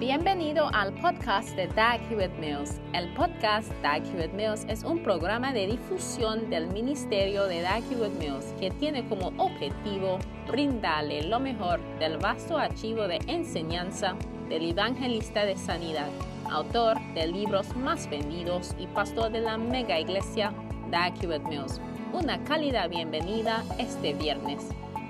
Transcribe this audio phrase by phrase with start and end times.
[0.00, 2.80] Bienvenido al podcast de Dag Hewitt Mills.
[2.94, 8.18] El podcast Dag Hewitt Mills es un programa de difusión del Ministerio de Dag Hewitt
[8.18, 10.18] Mills que tiene como objetivo
[10.48, 14.16] brindarle lo mejor del vasto archivo de enseñanza
[14.48, 16.08] del evangelista de sanidad,
[16.50, 20.50] autor de libros más vendidos y pastor de la mega iglesia
[20.90, 21.78] Dag Hewitt Mills.
[22.14, 24.66] Una cálida bienvenida este viernes.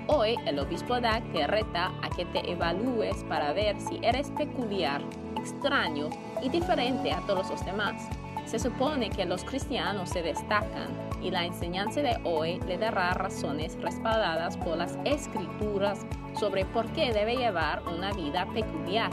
[0.07, 5.01] Hoy el obispo Dag te reta a que te evalúes para ver si eres peculiar,
[5.37, 6.09] extraño
[6.41, 8.09] y diferente a todos los demás.
[8.45, 10.89] Se supone que los cristianos se destacan
[11.21, 16.05] y la enseñanza de hoy le dará razones respaldadas por las escrituras
[16.37, 19.11] sobre por qué debe llevar una vida peculiar.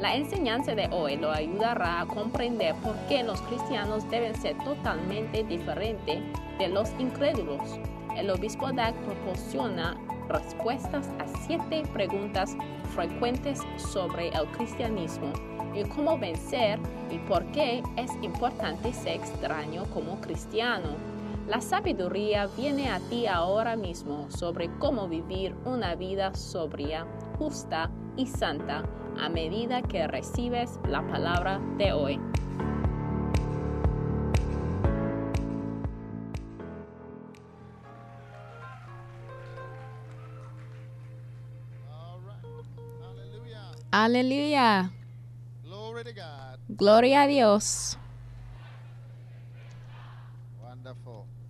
[0.00, 5.44] La enseñanza de hoy lo ayudará a comprender por qué los cristianos deben ser totalmente
[5.44, 6.22] diferentes
[6.58, 7.78] de los incrédulos.
[8.16, 9.96] El obispo Dag proporciona
[10.28, 12.56] respuestas a siete preguntas
[12.94, 15.32] frecuentes sobre el cristianismo
[15.74, 16.78] y cómo vencer
[17.10, 20.90] y por qué es importante ser extraño como cristiano.
[21.48, 27.06] La sabiduría viene a ti ahora mismo sobre cómo vivir una vida sobria,
[27.38, 28.84] justa y santa
[29.18, 32.20] a medida que recibes la palabra de hoy.
[43.96, 44.90] Aleluya.
[46.68, 47.96] Gloria a Dios.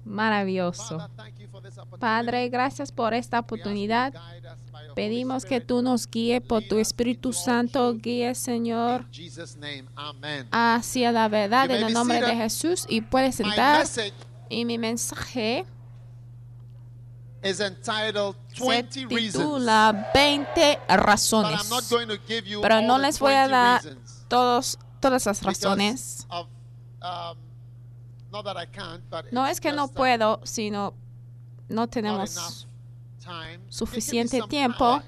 [0.05, 0.99] Maravilloso.
[1.99, 4.13] Padre, gracias por esta oportunidad.
[4.95, 9.07] Pedimos que tú nos guíes por tu Espíritu Santo, guíe, Señor,
[10.51, 13.87] hacia la verdad en el nombre de Jesús y puedes sentar.
[14.51, 15.65] Y mi mensaje
[17.45, 21.71] se titula 20 razones.
[22.63, 23.83] Pero no les voy a dar
[24.29, 26.27] todos, todas las razones.
[29.31, 30.95] No es que no puedo, sino
[31.69, 32.67] no tenemos
[33.69, 35.03] suficiente tiempo.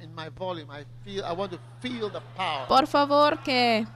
[2.68, 3.86] Por favor, que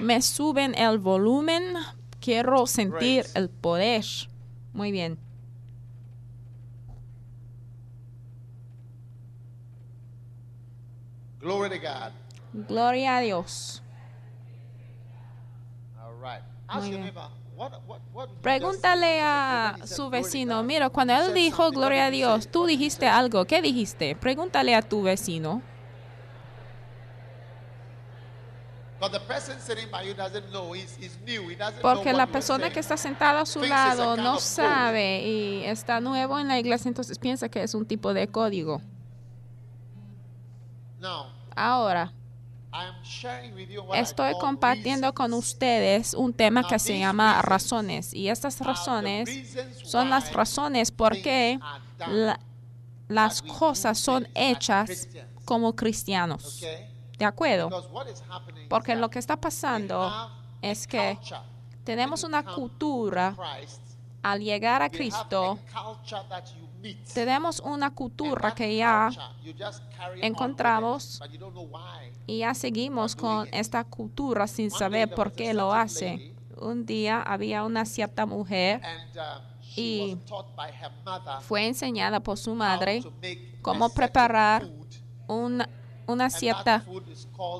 [0.00, 1.74] me suben el volumen.
[2.20, 4.04] Quiero sentir el poder.
[4.72, 5.18] Muy bien.
[12.52, 13.82] Gloria a Dios.
[18.40, 23.62] Pregúntale a su vecino, mira, cuando él dijo gloria a Dios, tú dijiste algo, ¿qué
[23.62, 24.16] dijiste?
[24.16, 25.62] Pregúntale a tu vecino.
[31.82, 36.48] Porque la persona que está sentada a su lado no sabe y está nuevo en
[36.48, 38.80] la iglesia, entonces piensa que es un tipo de código.
[41.56, 42.12] Ahora,
[43.94, 48.12] estoy compartiendo con ustedes un tema que se llama razones.
[48.12, 51.58] Y estas razones son las razones por qué
[53.08, 55.08] las cosas son hechas
[55.44, 56.62] como cristianos.
[57.18, 57.70] ¿De acuerdo?
[58.68, 60.30] Porque lo que está pasando
[60.62, 61.18] es que
[61.84, 63.36] tenemos una cultura
[64.22, 65.58] al llegar a Cristo
[67.12, 69.10] tenemos una cultura que ya
[70.20, 71.20] encontramos
[72.26, 76.34] y ya seguimos con esta cultura sin saber por qué lo hace.
[76.56, 78.80] Un día había una cierta mujer
[79.76, 80.16] y
[81.42, 83.02] fue enseñada por su madre
[83.62, 84.68] cómo preparar
[85.26, 85.68] una,
[86.06, 86.84] una cierta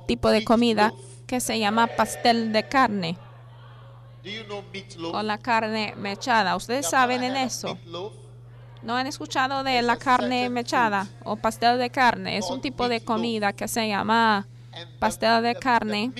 [0.06, 0.92] tipo de comida
[1.26, 3.18] que se llama pastel de carne.
[5.10, 6.56] Con la carne mechada.
[6.56, 7.76] ¿Ustedes saben en eso?
[8.84, 12.37] ¿No han escuchado de la carne mechada o pastel de carne?
[12.37, 14.47] Es un tipo de comida que se llama
[14.99, 16.12] pastel de carne,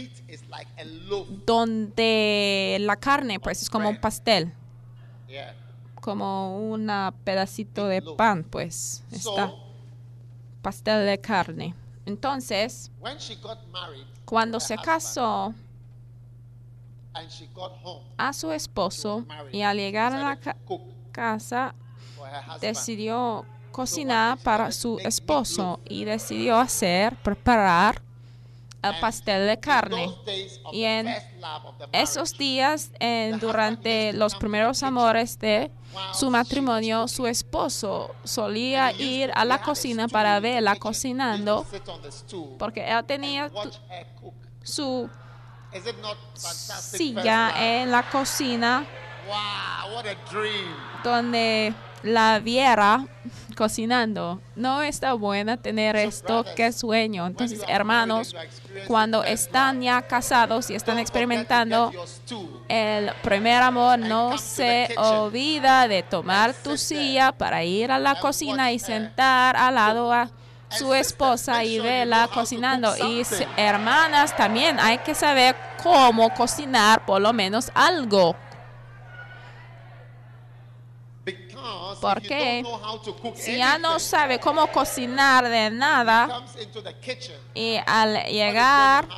[1.45, 4.53] donde la carne pues es como un pastel,
[6.01, 6.91] como un
[7.23, 9.53] pedacito de pan pues está.
[10.63, 11.75] Pastel de carne.
[12.07, 12.91] Entonces,
[14.25, 15.53] cuando se casó
[18.17, 20.39] a su esposo y al llegar a la
[21.13, 21.75] casa
[22.61, 28.01] decidió cocinar para su esposo y decidió hacer, preparar
[28.83, 30.15] el pastel de carne.
[30.73, 31.09] Y en
[31.93, 32.91] esos días,
[33.41, 35.71] durante los primeros amores de
[36.13, 41.67] su matrimonio, su esposo solía ir a la cocina para verla cocinando,
[42.59, 43.51] porque él tenía
[44.63, 45.09] su
[46.55, 48.87] silla en la cocina,
[51.03, 53.07] donde la viera
[53.57, 54.41] cocinando.
[54.57, 57.27] No está buena tener esto, qué sueño.
[57.27, 58.35] Entonces, hermanos,
[58.87, 61.93] cuando están ya casados y están experimentando
[62.69, 68.71] el primer amor, no se olvida de tomar tu silla para ir a la cocina
[68.73, 70.31] y sentar al lado a
[70.71, 72.95] su esposa y verla cocinando.
[72.97, 73.23] Y
[73.57, 78.37] hermanas, también hay que saber cómo cocinar por lo menos algo.
[82.05, 82.63] Porque
[83.35, 86.43] si ya no sabe cómo cocinar de nada
[87.55, 89.09] y al llegar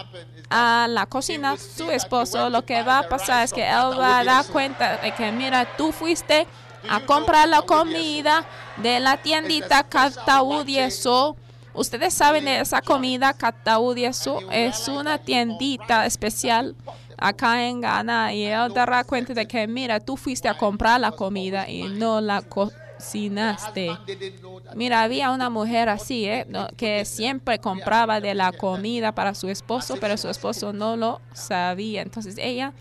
[0.49, 4.25] a la cocina su esposo, lo que va a pasar es que él va a
[4.25, 6.47] dar cuenta de que, mira, tú fuiste
[6.89, 8.45] a comprar la comida
[8.77, 11.37] de la tiendita Cataudieso.
[11.75, 16.77] Ustedes saben de esa comida Cataudieso, es una tiendita especial
[17.19, 21.13] acá en Ghana y él dará cuenta de que, mira, tú fuiste a comprar la
[21.13, 23.97] comida y no la cocinaste.
[24.75, 26.47] Mira, había una mujer así, ¿eh?
[26.77, 32.03] que siempre compraba de la comida para su esposo, pero su esposo no lo sabía.
[32.03, 32.73] Entonces ella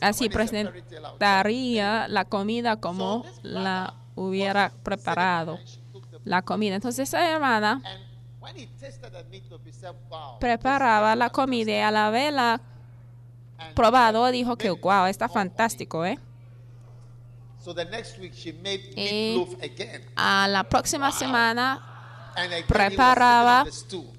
[0.00, 5.58] así presentaría la comida como la hubiera preparado.
[6.24, 6.76] la comida.
[6.76, 7.82] Entonces esa hermana
[10.40, 12.60] preparaba la comida y a la vela
[13.74, 16.18] probado dijo que, wow, está fantástico, ¿eh?
[18.96, 19.36] Y
[20.16, 21.91] a la próxima semana
[22.66, 23.64] preparaba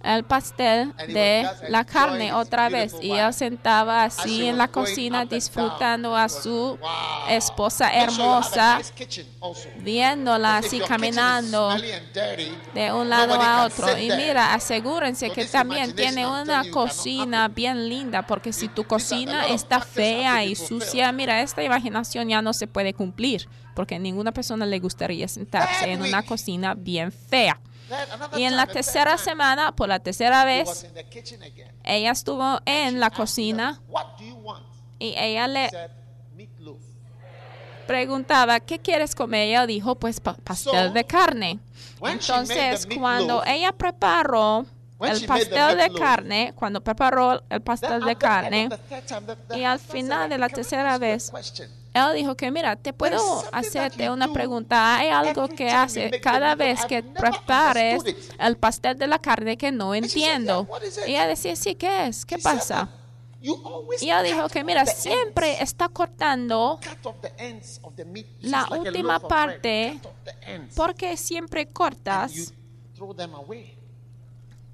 [0.04, 2.95] el pastel de la carne otra vez.
[3.01, 6.77] Y él sentaba así en la cocina disfrutando a su
[7.30, 8.81] esposa hermosa,
[9.80, 11.69] viéndola así caminando
[12.74, 13.98] de un lado a otro.
[13.98, 19.80] Y mira, asegúrense que también tiene una cocina bien linda, porque si tu cocina está
[19.80, 24.80] fea y sucia, mira, esta imaginación ya no se puede cumplir, porque ninguna persona le
[24.80, 27.59] gustaría sentarse en una cocina bien fea.
[28.36, 30.88] Y en la tercera semana, por la tercera vez,
[31.84, 33.81] ella estuvo en la cocina
[35.00, 35.69] y ella le
[37.88, 39.50] preguntaba, ¿qué quieres comer?
[39.50, 41.60] Ella dijo, pues pastel de carne.
[42.01, 44.66] Entonces, cuando ella preparó
[45.01, 48.69] el pastel de carne, cuando preparó el pastel de carne,
[49.56, 51.31] y al final de la tercera vez,
[51.94, 54.98] él dijo que, mira, te puedo hacerte una pregunta.
[54.98, 58.04] Hay algo que hace cada vez que prepares
[58.40, 60.68] el pastel de la carne que no entiendo.
[61.06, 62.25] Y ella decía, sí, ¿qué es?
[62.25, 62.90] ¿Qué pasa?
[63.42, 66.80] Y ella dijo que, mira, siempre está cortando
[68.42, 70.00] la última parte
[70.75, 72.54] porque siempre cortas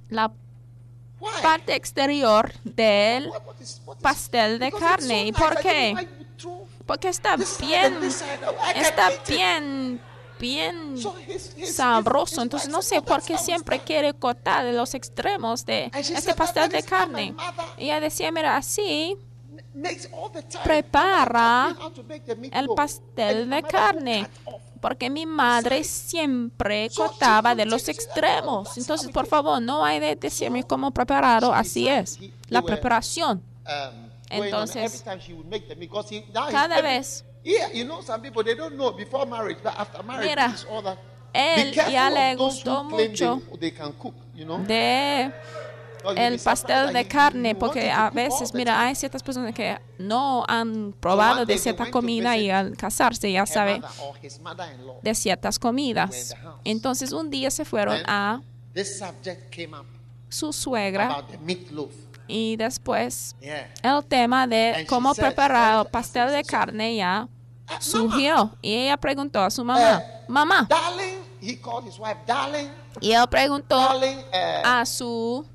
[0.09, 0.31] la
[1.41, 3.31] parte exterior del
[4.01, 5.25] pastel de carne.
[5.25, 6.07] ¿Y por qué?
[6.89, 7.99] Porque está bien,
[8.73, 10.01] está bien,
[10.39, 10.95] bien
[11.63, 12.41] sabroso.
[12.41, 17.35] Entonces no sé por qué siempre quiere cortar los extremos de este pastel de carne.
[17.77, 19.15] Y ella decía, mira, así
[20.63, 21.77] prepara
[22.53, 24.27] el pastel de carne
[24.81, 28.75] porque mi madre siempre cortaba de los extremos.
[28.79, 31.53] Entonces, por favor, no hay de decirme cómo prepararlo.
[31.53, 33.43] Así es, la preparación.
[34.29, 35.03] Entonces,
[36.51, 37.25] cada vez,
[40.21, 40.55] mira,
[41.33, 43.41] él ya le gustó mucho
[44.67, 45.31] de
[46.15, 51.45] el pastel de carne, porque a veces, mira, hay ciertas personas que no han probado
[51.45, 53.81] de cierta comida y al casarse ya sabe
[55.01, 56.35] de ciertas comidas.
[56.63, 58.41] Entonces un día se fueron a
[60.29, 61.25] su suegra
[62.29, 68.51] y después el tema de cómo preparar el pastel de carne ya uh, surgió.
[68.61, 70.69] Y ella preguntó a su mamá, uh, mamá.
[73.01, 74.03] Y él preguntó uh,
[74.63, 75.45] a su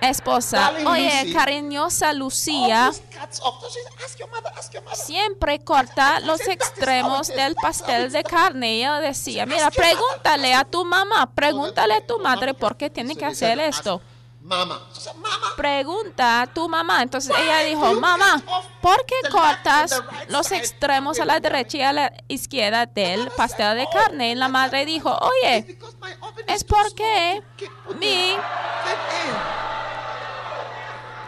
[0.00, 2.92] esposa, oye, cariñosa Lucía,
[4.92, 8.76] siempre corta los extremos del pastel de carne.
[8.76, 13.16] Y ella decía, mira, pregúntale a tu mamá, pregúntale a tu madre por qué tiene
[13.16, 14.00] que hacer esto.
[15.56, 17.02] Pregunta a tu mamá.
[17.02, 18.42] Entonces ella dijo, mamá,
[18.82, 23.88] ¿por qué cortas los extremos a la derecha y a la izquierda del pastel de
[23.90, 24.32] carne?
[24.32, 25.78] Y la madre dijo, oye,
[26.46, 27.42] es porque
[27.98, 28.36] mi...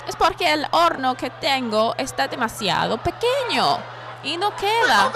[0.06, 3.78] Es porque el horno que tengo está demasiado pequeño
[4.22, 5.10] y no queda.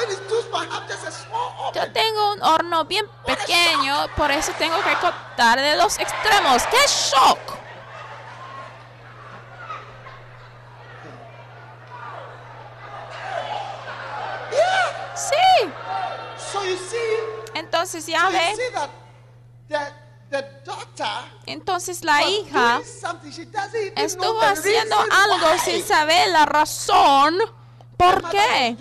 [1.75, 6.63] Yo tengo un horno bien pequeño, por eso tengo que cortar de los extremos.
[6.65, 7.61] ¡Qué shock!
[15.15, 15.71] Sí.
[17.55, 18.91] Entonces ya So ve, see that
[19.69, 19.79] the,
[20.31, 21.07] the daughter
[21.47, 22.81] entonces la hija
[23.97, 25.59] estuvo haciendo algo why.
[25.59, 27.39] sin saber la razón
[27.97, 28.77] por qué.
[28.79, 28.81] it.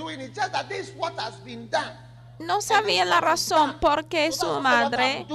[2.40, 5.26] No sabía la razón por qué su madre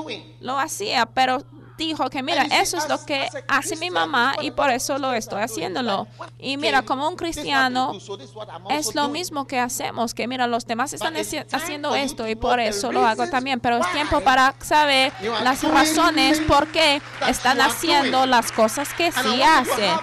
[0.40, 1.42] lo hacía, pero
[1.76, 5.42] dijo que mira, eso es lo que hace mi mamá y por eso lo estoy
[5.42, 6.06] haciéndolo.
[6.38, 7.92] Y mira, como un cristiano
[8.70, 12.60] es lo mismo que hacemos, que mira, los demás están haciendo esto to y por
[12.60, 15.12] eso lo hago también, pero es tiempo para saber
[15.42, 19.94] las razones por qué están haciendo las cosas que sí hacen.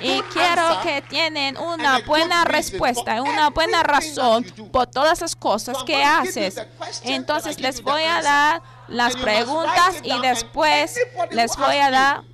[0.00, 6.02] Y quiero que tienen una buena respuesta, una buena razón por todas las cosas que
[6.02, 6.60] haces.
[7.04, 10.98] Entonces les voy a dar las preguntas y después
[11.30, 12.24] les voy a dar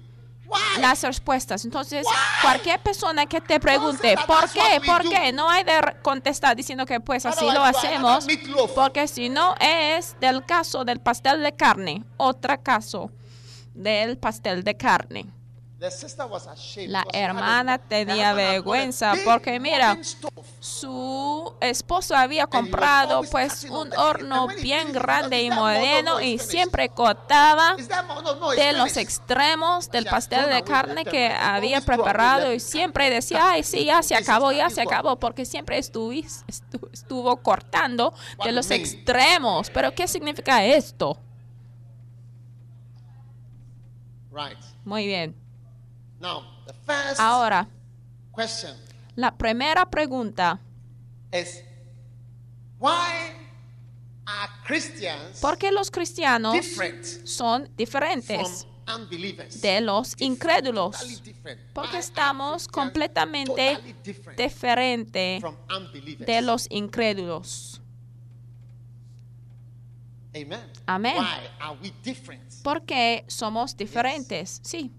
[0.80, 1.64] las respuestas.
[1.64, 2.06] Entonces,
[2.42, 4.80] cualquier persona que te pregunte, ¿por qué?
[4.84, 5.32] ¿Por qué?
[5.32, 8.26] No hay de contestar diciendo que pues así lo hacemos,
[8.74, 13.10] porque si no es del caso del pastel de carne, otro caso
[13.74, 15.26] del pastel de carne.
[16.88, 19.98] La hermana her tenía vergüenza porque mira,
[20.58, 25.74] su esposo había comprado pues un horno bien grande y "Is that more?
[25.74, 27.76] No, no, moderno y finished." siempre cortaba
[28.56, 33.84] de los extremos del pastel de carne que había preparado y siempre decía, ay, sí,
[33.84, 39.68] ya se acabó, ya se acabó, porque siempre estuvis- estu- estuvo cortando de los extremos.
[39.70, 41.18] Pero ¿qué significa esto?
[44.84, 45.34] Muy bien.
[46.20, 47.68] Now, the first Ahora,
[48.32, 48.74] question
[49.16, 50.60] la primera pregunta,
[51.32, 51.62] is
[52.78, 53.32] why
[54.26, 59.60] are Christians ¿por qué los cristianos different son from diferentes unbelievers?
[59.60, 60.96] de los incrédulos?
[61.72, 66.26] Porque estamos completamente totally different diferente from unbelievers?
[66.26, 67.80] de los incrédulos.
[70.34, 70.70] Amen.
[70.86, 71.16] Amén.
[71.16, 72.42] Why are we different?
[72.62, 74.60] ¿Por qué somos diferentes?
[74.62, 74.92] Sí,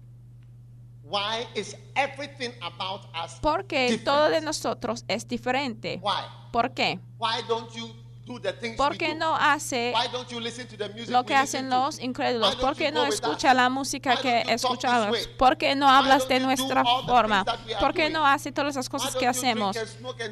[1.08, 4.04] Why is everything about us porque different?
[4.04, 6.00] todo de nosotros es diferente.
[6.02, 6.22] Why?
[6.52, 7.00] ¿Por qué?
[7.18, 7.94] Why don't you
[8.26, 9.20] do the things ¿Por we qué do?
[9.20, 12.56] no hace Why don't you listen to the music lo que hacen los incrédulos?
[12.56, 15.26] ¿Por qué no escucha la música Why que escuchamos?
[15.38, 17.42] ¿Por qué no hablas de nuestra forma?
[17.80, 19.78] ¿Por qué no hace todas las cosas que hacemos?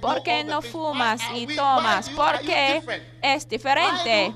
[0.03, 2.11] ¿Por qué no fumas y tomas?
[2.11, 2.83] ¿Por qué
[3.23, 4.35] es diferente?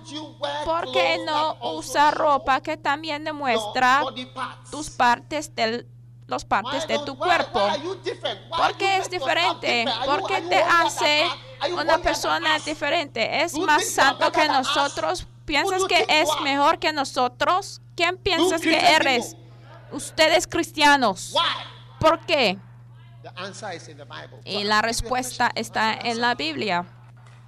[0.65, 4.05] ¿Por qué no usa ropa que también demuestra
[4.71, 5.87] tus partes del
[6.31, 7.61] Why partes de tu cuerpo?
[8.57, 9.87] ¿Por qué es diferente?
[10.05, 11.25] ¿Por qué te hace
[11.73, 13.43] una persona diferente?
[13.43, 15.27] ¿Es más santo que nosotros?
[15.45, 17.81] ¿Piensas que es mejor que nosotros?
[17.97, 19.37] ¿Quién piensas que eres?
[19.93, 21.35] Ustedes cristianos.
[21.99, 22.59] ¿Por qué?
[24.45, 26.35] Y la respuesta está en la?
[26.35, 26.87] Biblia.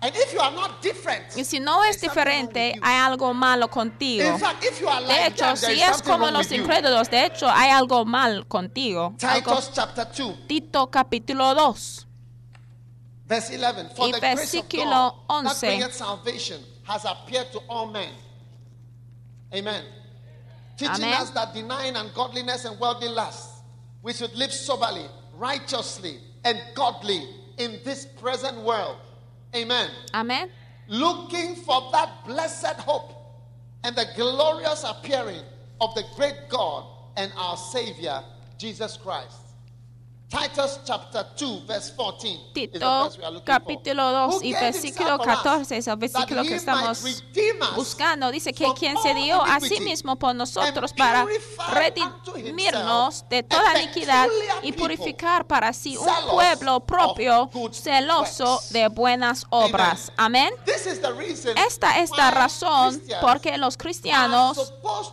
[0.04, 4.25] And if you are not different, Y si no es diferente, hay algo malo contigo.
[4.35, 7.25] In fact, if you are De like hecho, them, si es como los incrédulos, de
[7.26, 9.14] hecho, hay algo mal contigo.
[9.16, 12.06] Titus chapter 2, Tito capítulo 2.
[13.28, 13.90] verse 11.
[13.94, 15.92] For Y the grace of versículo God that 11.
[15.92, 18.12] salvation has appeared to all men.
[19.54, 19.85] Amen.
[20.76, 21.23] Teaching Amen.
[21.23, 23.61] us that denying ungodliness and worldly lusts,
[24.02, 25.06] we should live soberly,
[25.38, 27.25] righteously, and godly
[27.59, 28.97] in this present world.
[29.54, 29.90] Amen.
[30.12, 30.49] Amén.
[30.88, 33.12] looking for that blessed hope
[33.85, 35.42] and the glorious appearing
[35.80, 38.23] of the great God and our Savior,
[38.59, 39.38] Jesus Christ.
[40.33, 42.29] Titus chapter 2, verse 14.
[42.33, 43.11] is the Tito
[43.45, 44.31] capítulo for.
[44.31, 47.05] 2 Who y versículo himself for us, 14 es el versículo que estamos
[47.77, 48.31] buscando.
[48.31, 51.27] Dice que quien se dio a sí mismo por nosotros para
[51.69, 54.27] redimirnos de toda iniquidad
[54.62, 60.12] y purificar para sí un pueblo propio celoso de buenas obras.
[60.17, 60.55] Amén.
[61.67, 65.12] Esta es la razón Christians porque los cristianos supposed-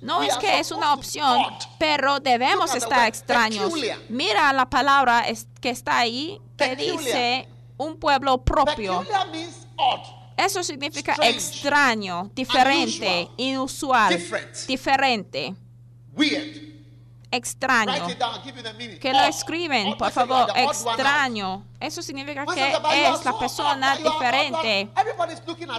[0.00, 1.42] no es que es una opción,
[1.78, 3.72] pero debemos estar extraños.
[4.08, 5.24] Mira la palabra
[5.60, 9.04] que está ahí que dice un pueblo propio.
[10.36, 14.22] Eso significa extraño, diferente, inusual,
[14.68, 15.54] diferente,
[16.12, 16.76] Weird.
[17.30, 18.06] extraño.
[19.00, 21.64] Que lo escriben, por favor, extraño.
[21.80, 24.90] Eso significa que es la so persona diferente.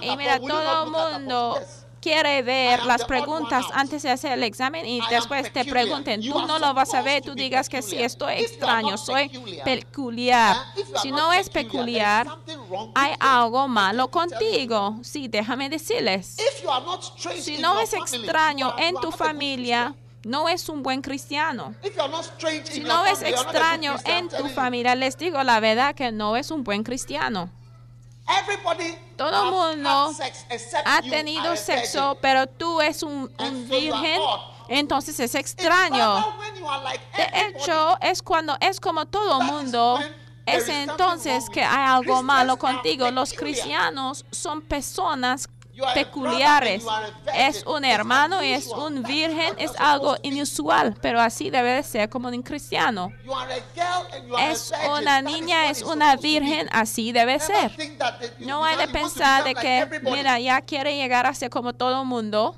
[0.02, 1.58] Y mira, todo el mundo.
[2.00, 6.58] Quiere ver las preguntas antes de hacer el examen y después te pregunten, tú no
[6.58, 9.28] lo vas a ver, tú digas que sí, estoy extraño, soy
[9.64, 10.56] peculiar,
[11.02, 12.26] Si no es peculiar,
[12.94, 14.98] hay algo malo contigo.
[15.02, 16.36] Sí, déjame decirles.
[17.40, 21.74] Si no es extraño en tu familia, no es un buen cristiano.
[22.64, 26.64] Si no es extraño en tu familia, les digo la verdad que no es un
[26.64, 27.50] buen cristiano.
[28.28, 30.12] Everybody Todo mundo
[30.84, 34.20] ha tenido sexo, pero tú es un, un virgen,
[34.68, 36.24] entonces es extraño.
[37.16, 39.98] De hecho, es cuando es como todo mundo,
[40.46, 43.10] es entonces que hay algo malo contigo.
[43.10, 45.48] Los cristianos son personas
[45.94, 46.84] peculiares.
[47.34, 52.08] Es un hermano y es un virgen, es algo inusual, pero así debe de ser
[52.08, 53.12] como un cristiano.
[54.40, 57.70] Es una niña, es una virgen, así debe ser.
[58.40, 62.56] No hay de pensar de que, mira, ya quiere llegar a ser como todo mundo.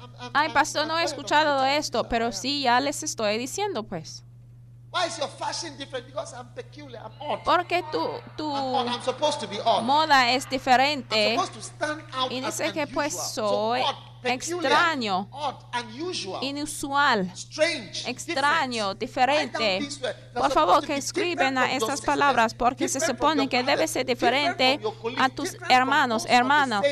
[0.00, 4.22] I'm- I'm- Ay, pastor, no he escuchado esto, pero sí, ya les estoy diciendo, pues.
[4.92, 6.06] Why is your fashion different?
[6.06, 6.98] Because I'm peculiar.
[6.98, 7.44] I'm odd.
[7.44, 8.88] Porque tu, tu I'm odd.
[8.88, 9.84] I'm supposed to be odd.
[9.84, 11.34] moda es I'm diferente.
[11.36, 15.28] supposed to stand out Y as dice que, pues, soy so odd, peculiar, extraño.
[15.30, 19.52] Odd, unusual, inusual, strange, extraño, different.
[19.52, 19.88] Diferente.
[20.34, 24.80] Por favor, que be escriben a estas palabras porque se supone que debe ser diferente
[25.18, 26.84] a tus hermanos, hermanas,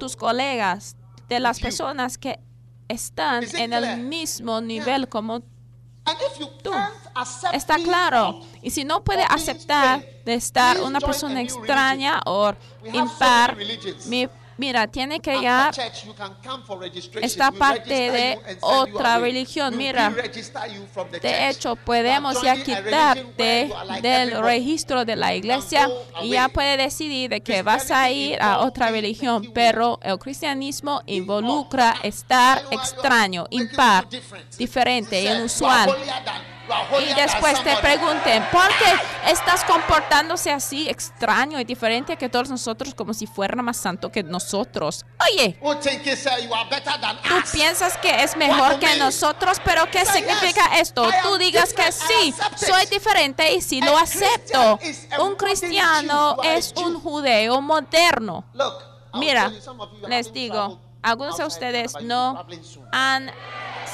[0.00, 0.96] tus colegas,
[1.28, 2.40] de las personas que
[2.88, 5.55] están en el mismo nivel como you
[6.62, 6.70] tú.
[7.52, 8.40] Está claro.
[8.62, 12.52] Y si no puede aceptar de estar una persona extraña o
[12.92, 13.56] impar,
[14.06, 17.24] mi- mira, tiene que registration.
[17.24, 19.76] esta parte de otra religión.
[19.76, 20.12] Mira,
[21.20, 23.70] De hecho, podemos ya quitarte
[24.02, 25.88] del registro de la iglesia
[26.22, 31.02] y ya puede decidir de que vas a ir a otra religión, pero el cristianismo
[31.06, 34.08] involucra estar extraño, impar,
[34.58, 35.94] diferente, inusual.
[37.00, 42.94] Y después te pregunten, ¿por qué estás comportándose así extraño y diferente que todos nosotros
[42.94, 45.04] como si fuera más santo que nosotros?
[45.32, 51.08] Oye, Tú piensas que es mejor que nosotros, pero ¿qué significa esto?
[51.22, 54.78] Tú digas que sí, soy diferente y sí lo acepto.
[55.20, 58.44] Un cristiano es un judeo moderno.
[59.14, 59.50] Mira,
[60.08, 62.46] les digo, algunos de ustedes no
[62.92, 63.30] han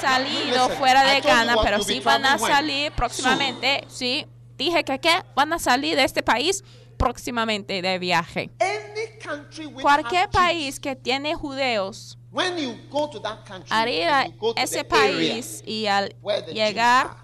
[0.03, 3.85] salido fuera de Ghana, pero sí van a salir próximamente.
[3.89, 4.27] Sí,
[4.59, 5.23] dije que ¿qué?
[5.35, 6.63] van a salir de este país
[6.97, 8.51] próximamente de viaje.
[9.81, 14.85] Cualquier país que tiene judeos when you go to that country, al ir a ese
[14.85, 16.15] país y al
[16.53, 17.17] llegar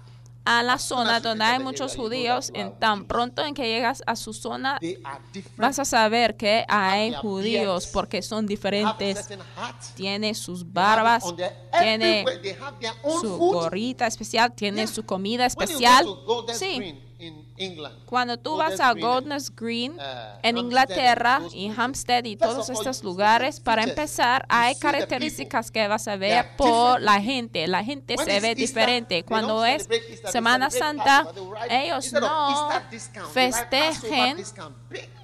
[0.49, 4.33] a la zona donde hay muchos judíos, en tan pronto en que llegas a su
[4.33, 4.79] zona,
[5.57, 9.29] vas a saber que hay judíos porque son diferentes.
[9.93, 11.23] Tiene sus barbas,
[11.79, 12.25] tiene
[13.21, 16.07] su gorrita especial, tiene su comida especial.
[16.55, 21.69] Sí, in England, cuando tú Golders vas a Green Golders Green uh, en Inglaterra y.
[21.75, 27.01] Hampstead y todos all, estos lugares, para empezar, hay características que vas a ver por
[27.01, 27.67] different la gente.
[27.67, 29.23] La gente When se ve diferente.
[29.23, 31.27] Cuando es Easter, Semana Santa,
[31.69, 32.69] ellos no
[33.33, 34.37] festejen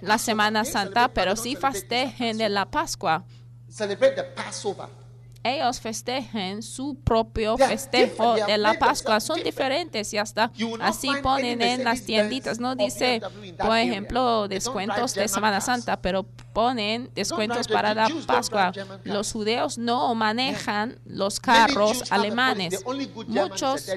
[0.01, 0.17] la.
[0.17, 3.23] Semana Santa, pero sí festejen de la Pascua.
[3.69, 5.04] Celebrate the Passover.
[5.45, 9.19] Ellos festejen su propio festejo de la Pascua.
[9.19, 12.59] Son diferentes y hasta así ponen en las tienditas.
[12.59, 13.21] No dice,
[13.59, 15.61] por ejemplo, descuentos de Semana.
[15.61, 18.73] Santa, pero ponen descuentos para la Pascua.
[19.03, 22.83] Los judeos no manejan los carros alemanes.
[23.27, 23.87] Muchos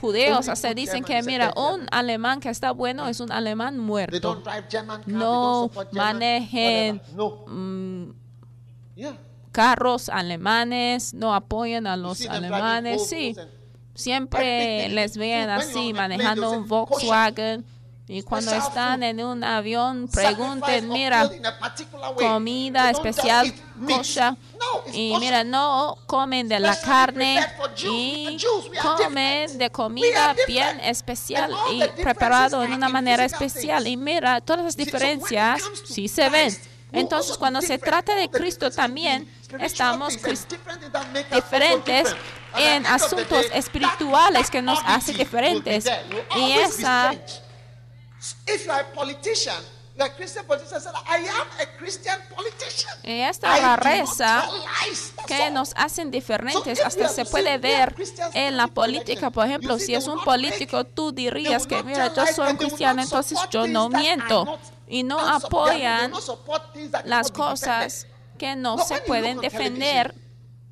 [0.00, 4.42] judeos hasta dicen que, mira, un alemán que está bueno es un alemán muerto.
[5.04, 9.25] No manejen whatever.
[9.56, 13.34] Carros alemanes, no apoyan a los alemanes, sí.
[13.94, 17.64] Siempre les ven así manejando un Volkswagen
[18.06, 21.28] y cuando están en un avión pregunten, mira,
[22.16, 23.46] comida especial,
[23.88, 24.20] it's
[24.92, 27.40] Y mira, no comen de la carne
[27.82, 28.36] y
[28.80, 33.86] comen de comida bien especial y preparado en una manera especial.
[33.88, 36.54] Y mira, todas las diferencias sí se ven.
[36.92, 39.28] Entonces, cuando se trata de Cristo también,
[39.60, 40.18] estamos
[41.32, 42.16] diferentes
[42.56, 45.84] en asuntos espirituales que nos that hace oddity will be diferentes.
[46.36, 47.14] Y esa
[53.06, 53.54] y esta.
[53.56, 57.94] That's que nos hacen diferentes, hasta se puede ver
[58.34, 59.30] en la política.
[59.30, 63.38] Por ejemplo, si es un político, tú dirías que, mira, yo soy un cristiano, entonces
[63.50, 64.58] yo no miento.
[64.88, 66.12] Y no apoyan
[67.04, 70.14] las cosas que no se pueden defender.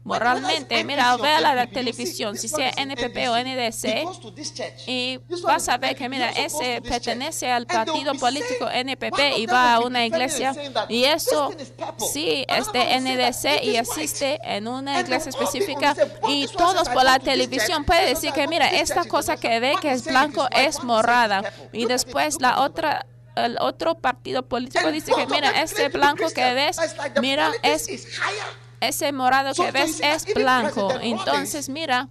[0.04, 0.84] moralmente.
[0.84, 6.08] Mira, ve a la televisión, si sea NPP o NDC, y vas a ver que,
[6.08, 10.54] mira, ese pertenece al partido político NPP y va a una iglesia,
[10.88, 11.52] y eso
[12.12, 15.96] sí es de NDC y asiste en una iglesia específica,
[16.28, 20.04] y todos por la televisión pueden decir que, mira, esta cosa que ve que es
[20.04, 25.88] blanco es morada, y después la otra el otro partido político dice que mira, ese
[25.88, 26.76] blanco que ves,
[27.20, 27.88] mira, es
[28.80, 30.92] ese morado que ves es blanco.
[31.00, 32.08] Entonces, mira,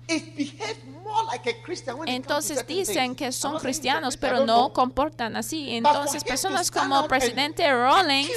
[2.05, 5.75] entonces dicen que son cristianos, pero no comportan así.
[5.75, 8.29] Entonces, personas como presidente Rawlings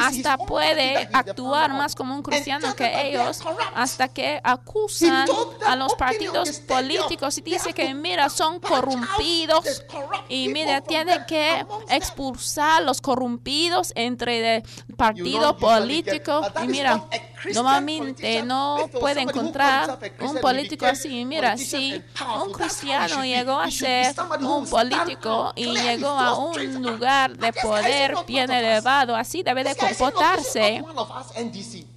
[0.00, 3.40] hasta puede actuar más como un cristiano que ellos,
[3.74, 5.28] hasta que acusan
[5.66, 9.84] a los partidos políticos y dice que, mira, son corrompidos
[10.28, 14.62] y mira, tiene que expulsar los corrompidos entre el
[14.96, 16.42] partido político.
[16.62, 17.04] Y mira,
[17.52, 21.24] normalmente no puede encontrar un político así.
[21.24, 22.02] Mira, si
[22.44, 28.50] un cristiano llegó a ser un político y llegó a un lugar de poder bien
[28.50, 30.82] elevado, así debe de comportarse.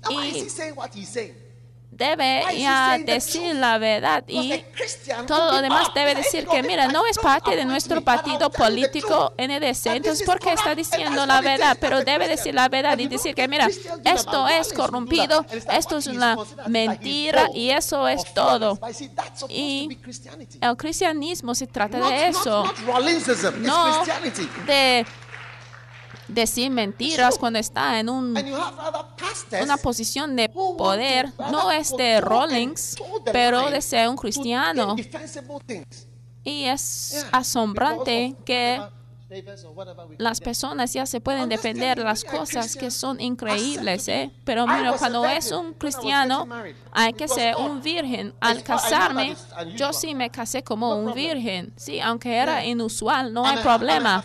[0.09, 0.47] Y
[1.97, 4.23] debe ya decir la verdad.
[4.27, 4.63] y
[5.25, 9.87] todo lo demás debe decir que, mira, no es parte de nuestro partido político NDC,
[9.87, 11.77] entonces, ¿por qué está diciendo la verdad?
[11.79, 13.67] Pero debe decir la verdad y decir que, mira,
[14.03, 18.79] esto es corrompido, esto es una mentira y eso es todo.
[19.49, 19.97] Y
[20.61, 22.63] el cristianismo se trata de eso,
[23.59, 24.03] no
[24.65, 25.05] de
[26.27, 28.35] decir mentiras cuando está en un,
[29.61, 32.95] una posición de poder, no es de Rawlings,
[33.31, 34.95] pero de ser un cristiano.
[36.43, 38.81] Y es asombrante que
[40.17, 44.31] las personas ya se pueden defender las cosas que son increíbles, ¿eh?
[44.45, 46.47] Pero mira, cuando es un cristiano,
[46.91, 48.33] hay que ser un virgen.
[48.39, 49.35] Al casarme,
[49.75, 54.23] yo sí me casé como un virgen, sí, aunque era inusual, no hay problema.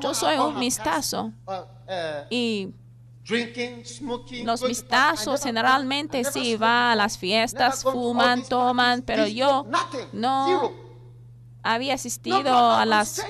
[0.00, 1.32] Yo soy un mistazo.
[2.30, 2.72] Y
[4.44, 9.66] los mistazos generalmente sí van a las fiestas, fuman, toman, pero yo
[10.12, 10.83] no
[11.64, 13.24] había asistido a las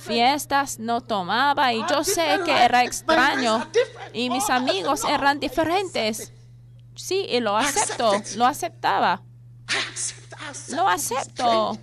[0.00, 3.66] fiestas, no tomaba y yo sé que era extraño
[4.12, 6.32] y mis amigos eran diferentes.
[6.94, 9.22] Sí, y lo acepto, lo aceptaba.
[10.68, 11.78] Lo acepto.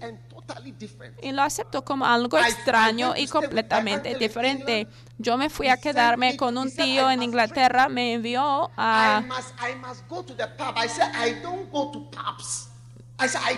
[1.21, 4.87] Y lo acepto como algo extraño y completamente diferente.
[5.17, 9.23] Yo me fui a quedarme con un tío en Inglaterra, me envió a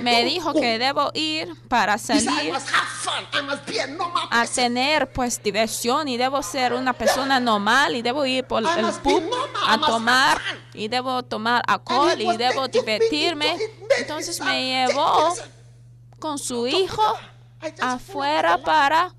[0.02, 2.54] me dijo que debo ir para salir
[4.32, 8.86] a tener pues diversión y debo ser una persona normal y debo ir por el
[9.04, 9.24] pub
[9.66, 10.40] a tomar
[10.74, 13.58] y debo tomar alcohol y debo divertirme.
[13.98, 15.34] Entonces me llevó
[16.20, 17.02] con su hijo
[17.82, 19.14] afuera para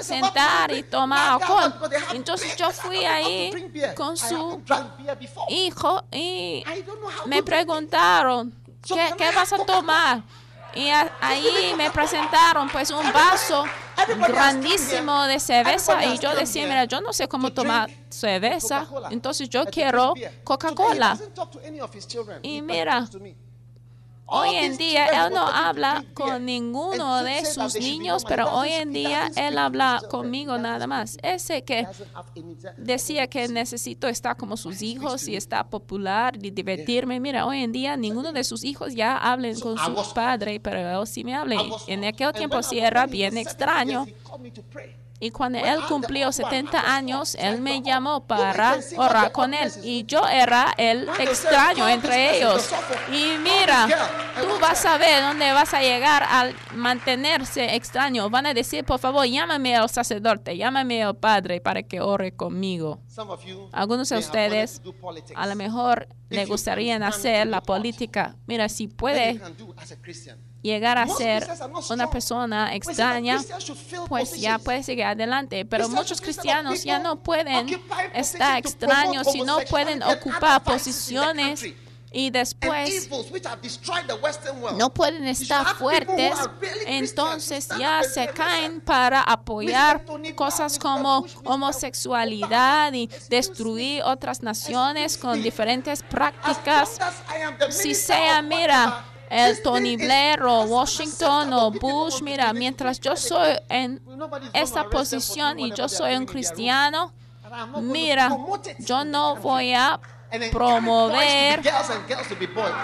[0.00, 1.74] sentar y tomar alcohol.
[2.14, 3.52] Entonces yo fui ahí
[3.96, 4.62] con su
[5.48, 6.64] hijo y
[7.26, 8.54] me preguntaron,
[8.86, 10.22] ¿qué, qué vas a tomar?
[10.72, 10.88] Y
[11.20, 13.64] ahí me presentaron pues un vaso
[14.28, 19.64] grandísimo de cerveza y yo decía, mira, yo no sé cómo tomar cerveza, entonces yo
[19.66, 21.18] quiero Coca-Cola.
[22.42, 23.08] Y mira,
[24.32, 29.30] Hoy en día él no habla con ninguno de sus niños, pero hoy en día
[29.36, 31.18] él habla conmigo nada más.
[31.22, 31.86] Ese que
[32.76, 37.18] decía que necesito estar como sus hijos y estar popular y divertirme.
[37.18, 41.06] Mira, hoy en día ninguno de sus hijos ya hablen con su padre, pero él
[41.06, 41.56] sí me habla.
[41.88, 44.06] En aquel tiempo sí era bien extraño.
[45.22, 49.70] Y cuando él cumplió 70 años, él me llamó para orar con él.
[49.82, 52.70] Y yo era el extraño entre ellos.
[53.12, 53.86] Y mira,
[54.40, 58.30] tú vas a ver dónde vas a llegar al mantenerse extraño.
[58.30, 63.02] Van a decir, por favor, llámame al sacerdote, llámame al padre para que ore conmigo.
[63.72, 64.80] Algunos de ustedes
[65.34, 68.36] a lo mejor le gustaría hacer la política.
[68.46, 69.38] Mira, si puede
[70.62, 71.48] llegar a ser
[71.90, 73.40] una persona extraña,
[74.08, 75.64] pues ya puede seguir adelante.
[75.64, 77.80] Pero muchos cristianos ya no pueden
[78.14, 81.64] estar extraños y no pueden ocupar posiciones
[82.12, 83.08] y después
[84.76, 86.34] no pueden estar fuertes,
[86.86, 96.02] entonces ya se caen para apoyar cosas como homosexualidad y destruir otras naciones con diferentes
[96.02, 96.98] prácticas.
[97.70, 104.02] Si sea, mira, el Tony Blair o Washington o Bush, mira, mientras yo soy en
[104.52, 107.14] esa posición y yo soy un cristiano,
[107.80, 108.36] mira,
[108.80, 110.00] yo no voy a
[110.52, 111.62] promover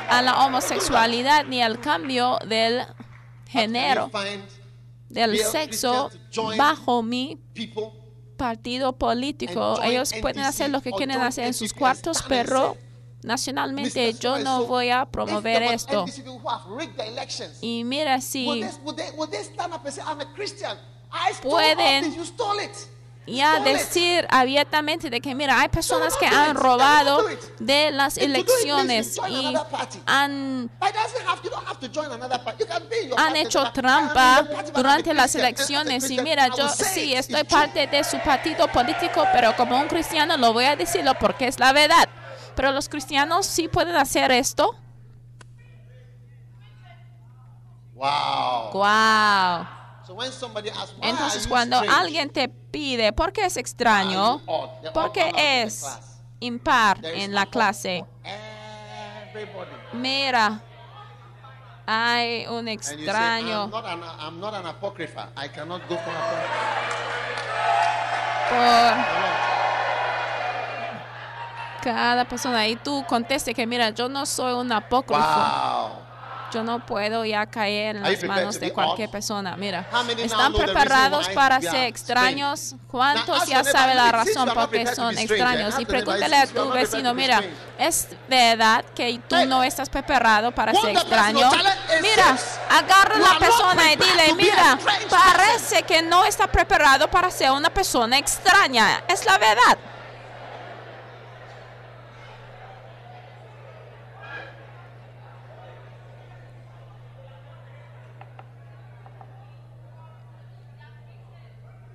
[0.08, 2.82] a la homosexualidad ni al cambio del
[3.48, 4.10] género,
[5.08, 6.10] del sexo
[6.56, 7.40] bajo mi
[8.36, 9.80] partido político.
[9.82, 12.76] Ellos pueden hacer lo que quieren hacer en sus cuartos, pero
[13.26, 16.06] nacionalmente yo no voy a promover esto.
[17.60, 18.46] Y mira si
[21.42, 22.72] Pueden- ya stole it."
[23.64, 27.24] decir abiertamente de que mira, hay personas So que han robado
[27.58, 29.54] de las elecciones y
[30.06, 32.62] han But it doesn't have, you don't have to join another party.
[32.62, 37.14] You can be in your han hecho trampa durante las elecciones y mira, yo sí
[37.14, 41.48] estoy parte de su partido político, pero como un cristiano lo voy a decirlo porque
[41.48, 42.08] es la verdad.
[42.56, 44.74] Pero los cristianos sí pueden hacer esto.
[47.94, 48.72] Wow.
[48.72, 49.66] Wow.
[50.06, 54.40] So when somebody asks, why Entonces cuando alguien te pide, ¿por qué es extraño?
[54.46, 55.84] Out of the es
[56.40, 58.04] impar en la clase.
[59.92, 60.62] Mira,
[61.86, 64.40] hay un extraño I'm
[71.86, 72.66] cada persona.
[72.66, 75.22] Y tú conteste que, mira, yo no soy un apócrifo.
[75.22, 76.06] Wow.
[76.52, 79.12] Yo no puedo ya caer en las manos de cualquier odd?
[79.12, 79.56] persona.
[79.56, 79.84] Mira,
[80.16, 82.76] ¿están preparados para ser extraños?
[82.88, 85.78] ¿Cuántos ask ya saben la razón por qué son extraños?
[85.78, 87.42] Y pregúntale a tu vecino, mira.
[87.78, 91.50] ¿es verdad que tú no estás preparado para ser extraño?
[92.00, 92.36] Mira,
[92.70, 94.78] agarra a "You la persona y dile, mira,
[95.10, 99.02] parece que no está preparado para ser una persona extraña.
[99.08, 99.78] Es la verdad.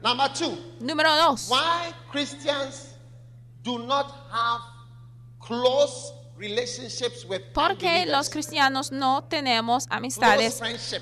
[0.01, 1.47] Number two, Número dos.
[1.49, 2.95] why Christians
[3.63, 4.61] do not have
[5.39, 10.59] close relationships with Porque los cristianos no tenemos amistades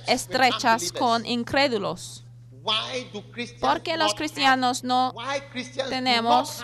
[0.08, 2.24] estrechas con incrédulos.
[2.62, 5.14] Why do Christians Porque los cristianos no
[5.90, 6.62] tenemos-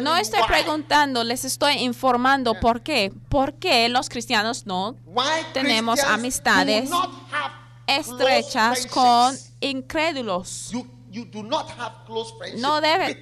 [0.00, 3.12] No estoy preguntando, les estoy informando por qué.
[3.28, 10.70] ¿Por qué los cristianos no Why tenemos amistades do not have estrechas con incrédulos?
[10.72, 13.16] You, you do not have close No debe-.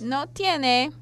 [0.00, 0.92] No tiene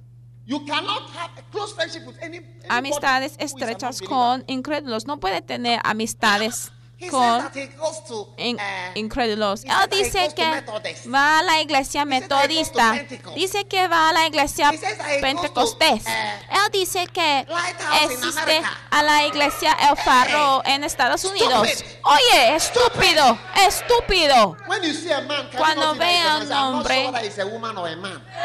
[0.44, 5.06] You cannot have a close friendship with any amistades estrechas con incrédulos.
[5.06, 6.72] No puede tener amistades
[7.10, 7.50] con
[8.36, 9.64] in- uh, incrédulos.
[9.64, 10.62] Él he dice que
[11.08, 12.94] va a la iglesia metodista.
[13.34, 14.70] Dice que va a la iglesia
[15.20, 16.04] pentecostés.
[16.06, 16.08] uh,
[16.54, 17.46] Él dice que
[18.04, 21.68] existe a la iglesia El Faro en Estados Unidos.
[22.04, 24.56] Oye, estúpido, estúpido.
[25.58, 27.10] Cuando ve a un hombre-.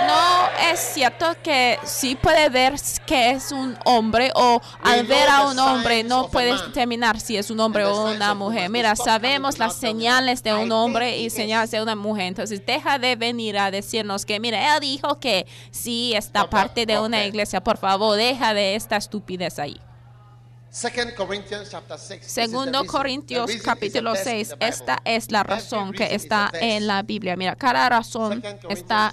[0.07, 5.43] No es cierto que sí puede ver que es un hombre o al ver a
[5.47, 8.69] un hombre no puedes determinar si es un hombre o una of mujer.
[8.69, 12.25] Mira, sabemos las señales de un "I hombre y señales de una mujer.
[12.25, 16.99] Entonces, deja de venir a decirnos que, mira, él dijo que sí está parte de
[16.99, 17.63] una iglesia.
[17.63, 19.79] Por favor, deja de esta estupidez ahí.
[20.69, 21.15] Segundo.
[22.86, 24.49] Corintios capítulo is a verse in 6.
[24.49, 24.67] the Bible.
[24.67, 27.36] Esta es la razón que está en la Biblia.
[27.36, 29.12] Mira, cada razón está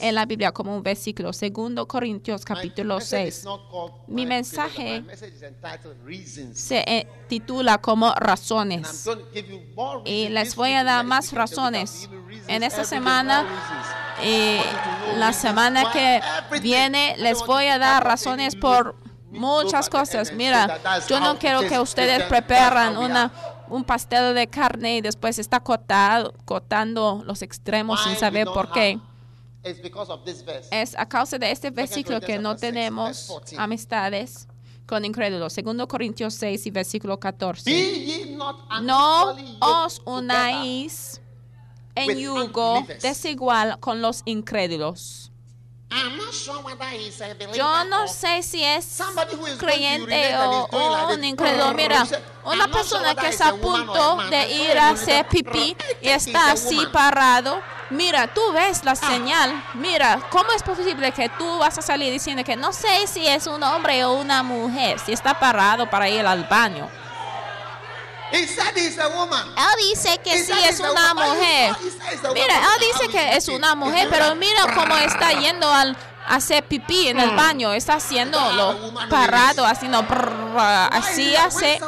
[0.00, 1.32] en la Biblia como un versículo.
[1.32, 3.44] Segundo Corintios capítulo message is 6.
[3.44, 5.04] not called Mi mensaje
[6.52, 9.08] se eh, titula como razones.
[10.04, 12.08] Y les voy a dar más razones.
[12.48, 13.46] En esta semana
[14.22, 14.58] y
[15.16, 16.20] la semana que
[16.60, 18.96] viene les voy a dar razones por
[19.30, 20.32] muchas cosas.
[20.32, 23.32] Mira, yo no quiero que ustedes we una
[23.68, 28.98] un pastel de carne y después está cortado, cortando los extremos sin saber por qué.
[30.70, 33.56] Es a causa de este versículo que no tenemos verse 14.
[33.58, 34.48] amistades
[34.86, 35.52] con incrédulos.
[35.52, 37.70] Segundo Corintios 6 y versículo Be 14.
[37.70, 41.20] ye not No os unáis
[41.94, 45.27] en yugo desigual con los incrédulos.
[47.54, 48.98] Yo no sé si es
[49.58, 51.72] creyente o like un incrédulo.
[51.74, 52.06] Mira,
[52.44, 57.60] una persona que está a punto de ir a hacer pipí y está así parado.
[57.90, 58.84] Mira, tú ves Ah.
[58.84, 59.64] la señal.
[59.74, 63.46] Mira, ¿cómo es posible que tú vas a salir diciendo que no sé si es
[63.46, 66.86] un hombre o una mujer, si está parado para ir al baño?
[66.86, 68.17] He said he's a woman.
[69.56, 71.76] Él dice que sí es una mujer.
[72.34, 75.96] Mira, él dice que es una mujer, pero mira cómo está yendo al
[76.28, 80.58] hacer pipí en el baño, está haciéndolo Ah, parado, haciendo brrr,
[80.92, 81.80] así hace.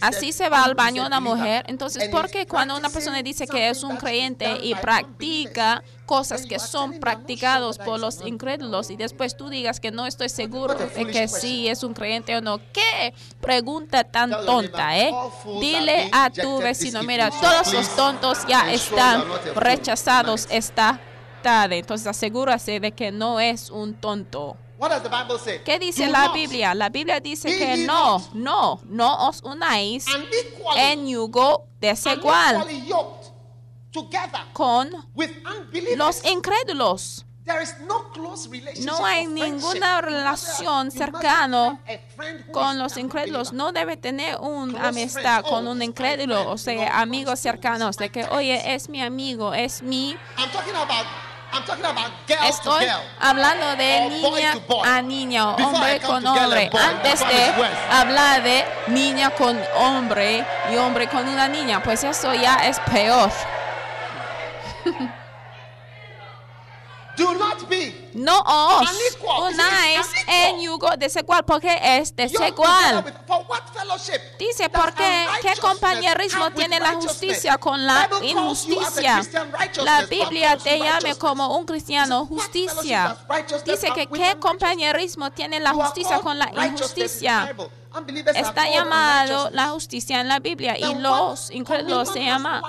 [0.00, 1.64] Así se va al baño una mujer.
[1.68, 5.82] Entonces, and ¿por he's qué cuando una persona dice que es un creyente y practica
[6.06, 9.36] cosas que son telling them, "I'm not practicados por los it's not." incrédulos y después
[9.36, 12.58] tú digas que no estoy seguro de que sí es un creyente o no?
[12.72, 15.10] ¿Qué pregunta tan tonta, eh?
[15.12, 21.00] "All fools Dile a tu vecino, mira, todos los tontos ya están rechazados tonight." esta
[21.44, 24.56] Entonces asegúrase de que no es un tonto.
[24.78, 25.60] What does the Bible say?
[25.64, 26.72] ¿Qué dice Do la Biblia?
[26.74, 28.32] La Biblia dice Be que no, not.
[28.34, 32.64] no, no os unáis unequally- en yugo desigual
[34.52, 34.90] con
[35.96, 37.24] los incrédulos.
[37.44, 42.44] There is no close relationship No hay ninguna relación You must cercano have a friend
[42.46, 43.54] who con los incrédulos.
[43.54, 48.26] No debe tener una amistad con Oh, un incrédulo, o sea, amigos cercanos, de que,
[48.26, 50.14] oye, es mi amigo, es mi...
[51.58, 53.00] I'm talking about to Estoy girl.
[53.20, 54.88] hablando de boy niña boy.
[54.88, 56.70] a niña o Before I hombre con hombre.
[56.70, 57.52] boy, Antes de
[57.90, 63.30] hablar de niña con hombre y hombre con una niña, pues eso ya es peor.
[67.16, 69.52] Do not be No os Unequal.
[69.52, 73.04] unáis en yugo desigual porque es desigual.
[74.38, 79.22] Dice, porque ¿qué compañerismo tiene la justicia con la injusticia?
[79.82, 81.16] La Biblia te righteousness.
[81.18, 83.16] como un cristiano justicia.
[83.64, 87.54] Dice que qué compañerismo tiene la justicia con la injusticia.
[88.34, 92.62] Está llamado la justicia en la Biblia y los incrédulos se llama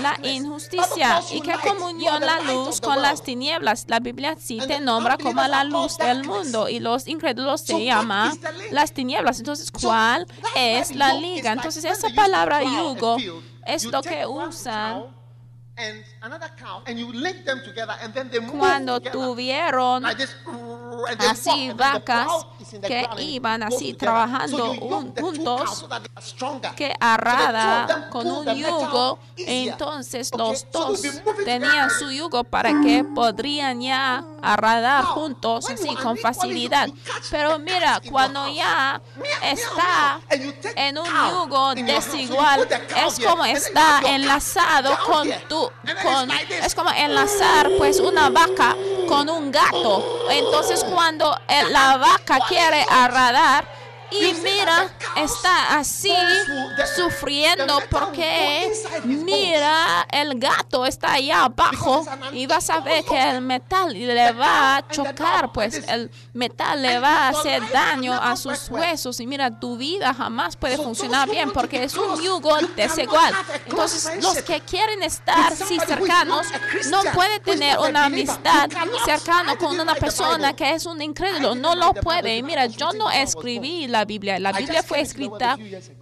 [0.00, 1.22] la injusticia.
[1.32, 3.86] ¿Y qué comunión la luz con las tinieblas?
[3.88, 8.32] La Biblia sí te nombra como la luz del mundo y los incrédulos se llama
[8.70, 9.38] las tinieblas.
[9.38, 11.52] Entonces, ¿cuál es la liga?
[11.52, 13.16] Entonces, esa palabra yugo
[13.66, 15.04] es lo que usan
[18.52, 20.04] cuando tuvieron
[21.30, 22.26] Así vacas
[22.86, 25.86] que iban así trabajando un- juntos,
[26.76, 31.02] que arrada con un yugo, entonces los dos
[31.44, 36.88] tenían su yugo para que podrían ya arradar Now, juntos así con facilidad.
[37.30, 39.00] Pero mira, cuando ya
[39.42, 40.20] está
[40.76, 42.68] en un yugo desigual,
[43.06, 45.70] es como está enlazado con tu,
[46.02, 48.76] con, es como enlazar pues una vaca
[49.08, 50.26] con un gato.
[50.30, 53.64] Entonces cuando el- la vaca quiere arradar
[54.20, 56.14] y mira, está así
[56.96, 58.70] sufriendo porque
[59.04, 64.76] mira, el gato está allá abajo y vas a ver que el metal le va
[64.76, 69.58] a chocar, pues el metal le va a hacer daño a sus huesos y mira,
[69.58, 73.34] tu vida jamás puede funcionar bien porque es un yugo desigual.
[73.66, 76.46] Entonces, los que quieren estar así cercanos
[76.90, 78.70] no pueden tener una amistad
[79.04, 82.36] cercana con una persona que es un incrédulo, no lo puede.
[82.36, 85.56] Y mira, yo no escribí la Biblia, la Biblia fue escrita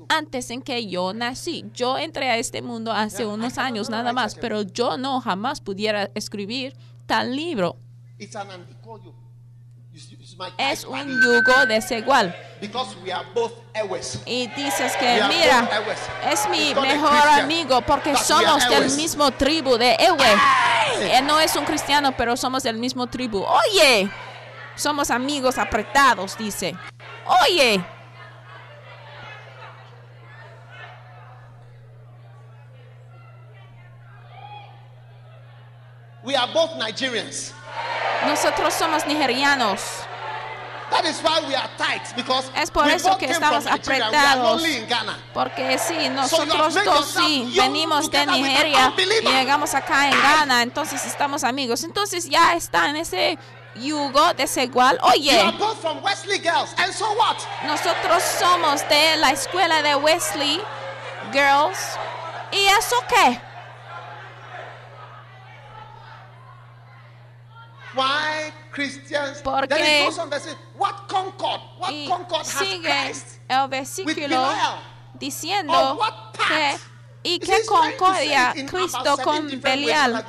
[0.08, 1.64] antes en que yo nací.
[1.74, 6.10] Yo entré a este mundo hace unos años nada más, pero yo no jamás pudiera
[6.14, 6.74] escribir
[7.06, 7.76] tal libro.
[10.58, 12.34] Es un yugo desigual.
[14.26, 15.68] Y dices que, mira,
[16.30, 21.18] es mi mejor amigo porque somos del mismo tribu de Ewe.
[21.18, 23.44] Él no es un cristiano, pero somos del mismo tribu.
[23.44, 24.10] Oye,
[24.76, 26.74] somos amigos apretados, dice.
[27.44, 27.84] Oye,
[36.32, 37.52] We are both Nigerians.
[38.26, 39.82] nosotros somos nigerianos.
[40.90, 44.62] That is why we are tight because Es por we eso que estamos apretados.
[45.34, 45.94] Porque sí,
[46.26, 51.44] So nosotros made dos sí venimos de Nigeria y llegamos acá en Ghana, entonces estamos
[51.44, 51.84] amigos.
[51.84, 53.38] Entonces ya está en ese
[53.74, 54.98] yugo desigual.
[55.02, 57.36] You are Oye, both from Wesley girls, and so what?
[57.66, 60.62] nosotros somos de la escuela de Wesley
[61.30, 61.98] Girls.
[62.52, 63.51] ¿Y eso qué?
[67.94, 69.42] Why Christians?
[69.42, 70.00] ¿Por then qué?
[70.00, 71.60] it goes on to say, what concord?
[71.78, 73.38] What Y concord has sigue Christ?
[73.48, 74.48] el versículo
[75.18, 76.92] diciendo what que
[77.24, 80.24] y qué concordia Cristo con Belial.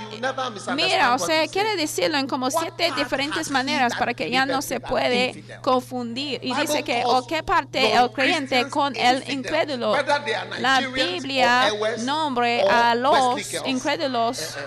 [0.76, 4.80] Mira, o sea, quiere decirlo en como siete diferentes maneras para que ya no se
[4.80, 6.40] puede confundir.
[6.44, 9.96] Y dice que, o qué parte el creyente con el incrédulo.
[10.60, 14.58] La Biblia nombre a los incrédulos.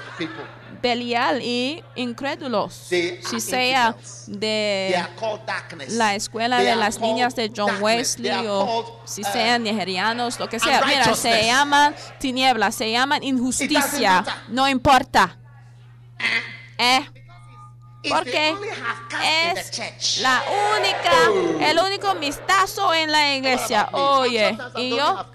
[0.86, 2.86] Belial y incrédulos.
[2.88, 4.24] They Si are sea infidels.
[4.40, 5.04] de
[5.88, 10.60] la escuela de las niñas de John Wesley o si uh, sean nigerianos, lo que
[10.60, 10.84] sea.
[10.86, 14.24] Mira, se llaman tinieblas, se llaman injusticia.
[14.48, 15.36] No importa.
[16.78, 17.04] Eh,
[18.02, 18.54] the Porque
[19.58, 20.40] es la
[20.76, 23.88] única, el único mistazo en la iglesia.
[23.90, 25.26] Oye, y yo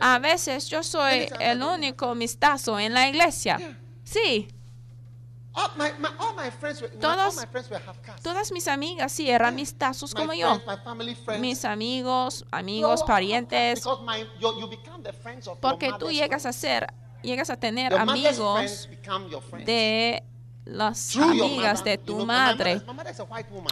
[0.00, 3.58] a veces yo soy el único mistazo en la iglesia.
[4.04, 4.48] Sí,
[8.02, 8.22] Caste.
[8.22, 10.60] todas mis amigas sí eran mistazos My como yo.
[11.38, 13.82] Mis amigos, amigos, parientes.
[15.60, 16.92] Porque tú llegas a ser,
[17.22, 18.88] llegas a tener amigos
[19.64, 20.22] de
[20.64, 22.80] las amigas de tu madre.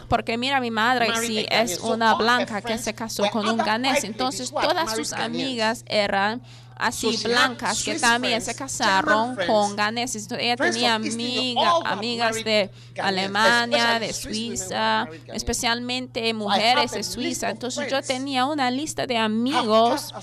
[0.07, 4.03] Porque mira, mi madre sí es una blanca que se casó con un ganés.
[4.03, 6.41] Entonces todas sus amigas eran
[6.81, 10.27] así So blancas que también se casaron con ganeses.
[10.37, 12.69] Ella tenía amiga- amigas de
[13.01, 17.49] Alemania, de Suiza, especialmente mujeres de Suiza.
[17.49, 20.13] Entonces yo tenía una lista de amigos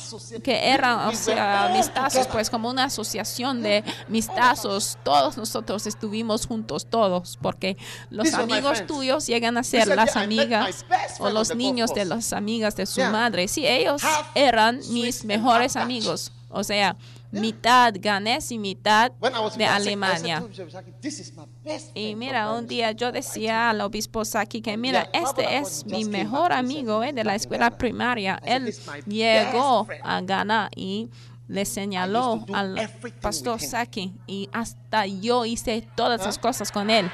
[0.42, 4.98] que eran, o sea, mistazos, pues como una asociación de mistazos.
[5.04, 7.76] Todos nosotros estuvimos juntos, todos, porque
[8.10, 10.84] los amigos tuyos llegan a ser las "Yeah, I met my amigas
[11.20, 13.48] o los niños de course." las amigas de su madre.
[13.48, 14.02] Sí, ellos
[14.34, 16.32] eran mis mejores amigos.
[16.50, 16.96] O sea,
[17.30, 19.12] mitad ganés y mitad
[19.56, 20.40] de Alemania.
[20.40, 23.80] to him, Bishop Saki, "This is my best Y mira, un día yo decía al
[23.82, 28.40] obispo Saki que, mira, este es mi mejor amigo eh, de la escuela primaria.
[28.44, 28.74] Él
[29.06, 31.10] llegó a Ghana y
[31.48, 32.90] le señaló al
[33.20, 37.10] pastor Saki y hasta yo hice todas esas cosas con él.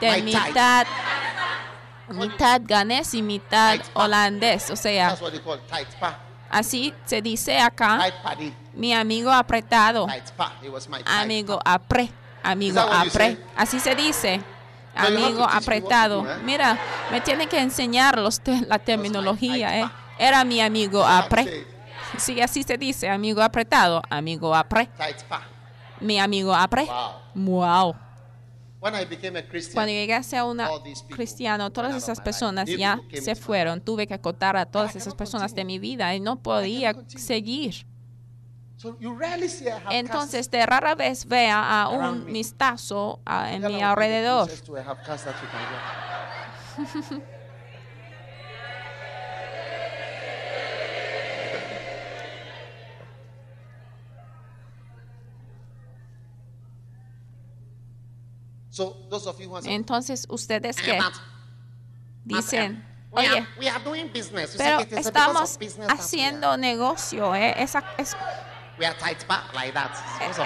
[0.00, 0.86] De mitad,
[2.08, 4.70] mitad ganés y mitad holandés.
[4.70, 5.16] O sea,
[6.52, 7.98] Así se dice acá,
[8.74, 10.06] mi amigo apretado.
[11.22, 12.10] Amigo apre,
[12.42, 13.38] amigo apre.
[13.56, 14.40] Así se dice.
[14.94, 16.22] Amigo apretado.
[16.22, 16.36] do, eh?
[16.44, 16.78] Mira,
[17.10, 19.90] me tiene que enseñar los te- la terminología, ¿eh?
[20.18, 21.42] Era mi amigo apre.
[22.18, 24.90] Sí, así se dice, amigo apretado, amigo apre.
[26.00, 26.84] Mi amigo apre.
[27.34, 27.94] Wow.
[28.82, 30.68] Cuando llegué a ser una
[31.08, 33.80] cristiano, todas esas personas ya se fueron.
[33.80, 37.86] Tuve que acotar a todas esas personas de mi vida y no podía seguir.
[39.90, 42.26] Entonces, de rara vez vea a un
[43.24, 44.46] ah, en mi alrededor.
[44.48, 45.60] closest to a half caste that you can
[47.20, 47.22] get.
[58.72, 60.98] So those of you who are Entonces, ustedes "Eh, que
[62.24, 63.46] dicen, we, oye,
[64.56, 65.58] pero estamos
[65.90, 67.54] haciendo negocio, ¿eh?
[67.62, 68.16] Esa- es,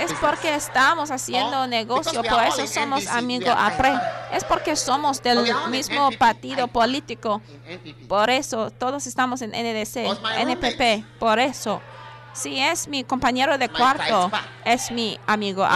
[0.00, 3.94] es porque estamos haciendo negocio, por eso somos amigos APRE.
[4.32, 7.40] Es porque somos del mismo partido político.
[8.08, 10.04] Por eso todos estamos en NDC,
[10.38, 11.04] NPP.
[11.20, 11.80] Por eso.
[12.36, 14.30] Si es mi compañero de cuarto,
[14.64, 15.66] es mi amigo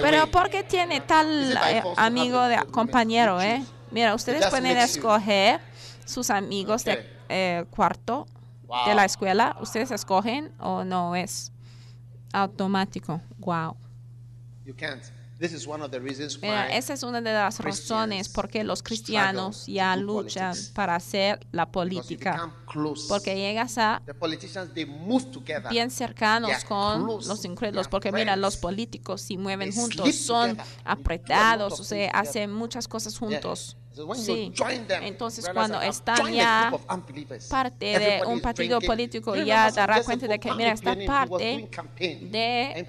[0.00, 0.26] Pero?
[0.28, 3.64] ¿por qué tiene tal eh, amigo de compañero, eh?
[3.90, 5.60] Mira, ustedes pueden escoger
[6.04, 8.26] sus amigos de eh, cuarto
[8.86, 9.56] de la escuela.
[9.60, 11.52] Ustedes escogen o no es
[12.32, 13.20] automático.
[13.38, 13.76] Wow.
[14.64, 15.15] You can't.
[15.38, 18.48] This is one of the reasons why Mira, esa es una de las razones por
[18.48, 20.72] qué los cristianos ya luchan politics.
[20.74, 22.50] para hacer la política.
[23.08, 25.68] Porque llegas a the politicians they move together.
[25.70, 27.28] bien cercanos con close.
[27.28, 32.88] los incrédulos, porque mira, los políticos si mueven juntos, son apretados, o sea, hacen muchas
[32.88, 33.76] cosas juntos.
[34.14, 34.52] Sí.
[35.02, 36.70] Entonces cuando están ya
[37.48, 41.68] parte de un partido político ya dará cuenta de que, mira, was parte
[42.00, 42.86] de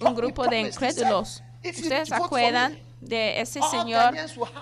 [0.00, 1.42] un grupo de incrédulos.
[1.62, 4.14] "If you Ustedes acuerdan de ese señor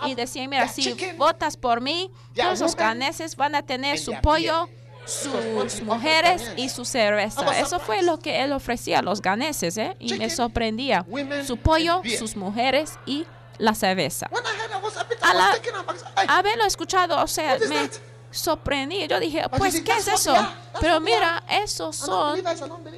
[0.07, 4.66] y decían, mira, si votas por mí, todos los ganeses van a tener su pollo,
[4.66, 7.42] beer." sus mujeres y su cerveza.
[7.61, 9.97] Eso fue lo que él ofrecía a los ganeses, ¿eh?
[10.01, 11.07] Y me sorprendía.
[11.47, 13.24] Su pollo, sus mujeres y
[13.59, 14.28] la cerveza.
[14.32, 15.97] When I heard I was a bit, A I la- was taken aback.
[16.16, 17.88] Ay, haberlo escuchado, o sea, me
[18.32, 19.07] sorprendí.
[19.07, 20.34] Yo dije, pues, ¿qué es eso?
[20.80, 22.42] Pero mira, esos son,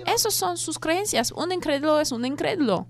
[0.07, 1.31] esos son sus creencias.
[1.33, 2.87] Un incrédulo es un incrédulo.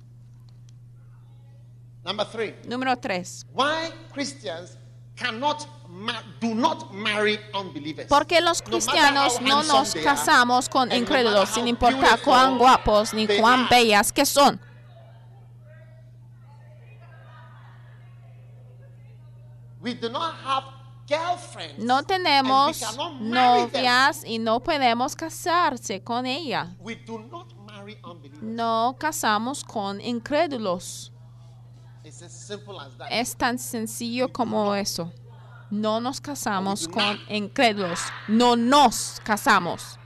[2.05, 3.45] Number three, Número tres.
[3.53, 4.77] why Christians
[5.17, 5.67] cannot
[6.41, 8.07] do not marry unbelievers.
[8.09, 12.57] Porque los No cristianos no handsome nos casamos con no incrédulos matter sin importar cuán
[12.59, 13.69] guapos ni cuán are.
[13.71, 14.61] bellas que son.
[19.81, 20.65] We do not have
[21.07, 21.79] girlfriends.
[21.85, 23.83] No and we tenemos cannot marry them.
[23.83, 26.77] novias y no podemos casarse con ella.
[26.81, 28.43] We do not marry unbelievers.
[28.43, 31.11] No casamos con incrédulos.
[32.05, 32.08] It's as simple as that.
[33.11, 35.13] Es tan sencillo como eso.
[35.71, 38.01] No nos casamos con incrédulos.
[38.27, 39.99] No nos casamos.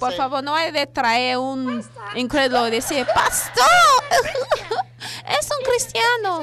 [0.00, 1.84] Por favor, no hay de traer un
[2.16, 3.64] incrédulo y decir, pastor,
[5.38, 6.40] es un cristiano.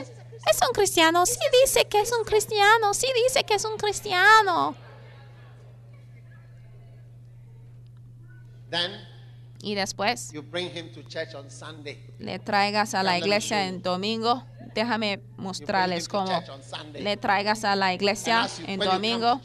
[0.50, 1.26] Es un cristiano.
[1.26, 2.94] Sí dice que es un cristiano.
[2.94, 4.76] Sí dice que es un cristiano.
[8.72, 9.11] Then
[9.64, 12.00] Y después you bring him to church on Sunday.
[12.20, 14.44] le traigas a la iglesia en domingo.
[14.74, 16.32] Déjame mostrarles cómo
[16.94, 19.42] le traigas a la iglesia en when you come domingo.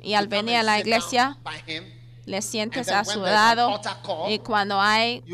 [0.00, 1.36] y al venir a la iglesia
[2.24, 3.80] le sientes a su lado
[4.28, 5.24] y cuando hay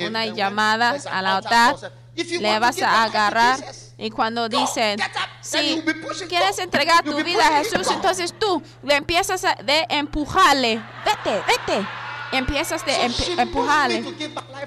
[0.00, 1.76] una llamada al altar
[2.14, 3.58] le vas a agarrar
[3.98, 4.98] y cuando dicen,
[5.40, 5.82] si
[6.28, 11.86] quieres entregar tu vida a Jesús, entonces tú le empiezas a de empujarle, vete, vete,
[12.32, 14.04] empiezas de me empujarle.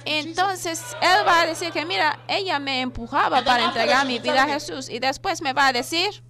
[0.05, 4.47] Entonces él va a decir que mira, ella me empujaba para entregar mi vida a
[4.47, 6.23] Jesús y después me va a decir,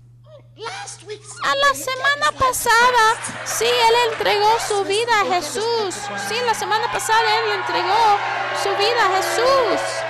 [0.58, 5.96] Last week, a la semana pasada, sí, él entregó su vida a Jesús.
[6.30, 8.18] Sí, la semana pasada él entregó
[8.64, 10.05] su vida a Jesús.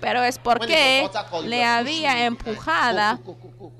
[0.00, 1.08] Pero es porque
[1.44, 3.20] le había empujada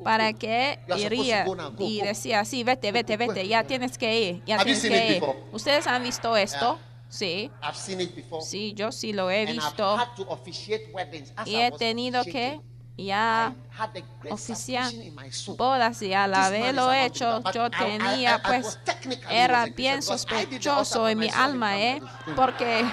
[0.05, 1.45] para que iría
[1.79, 5.23] y decía, sí, vete, vete, vete, ya tienes que ir, ya tienes que ir.
[5.53, 6.79] ¿Ustedes han visto esto?
[7.11, 7.51] Sí,
[8.41, 9.97] sí, yo sí lo he visto.
[11.47, 12.61] y he tenido que
[12.99, 13.07] officiating.
[13.07, 15.57] ya I had a great oficiar suspicion in my soul.
[15.57, 18.79] bodas y al haberlo hecho yo tenía pues
[19.31, 22.01] era bien sospechoso en mi alma eh
[22.35, 22.85] porque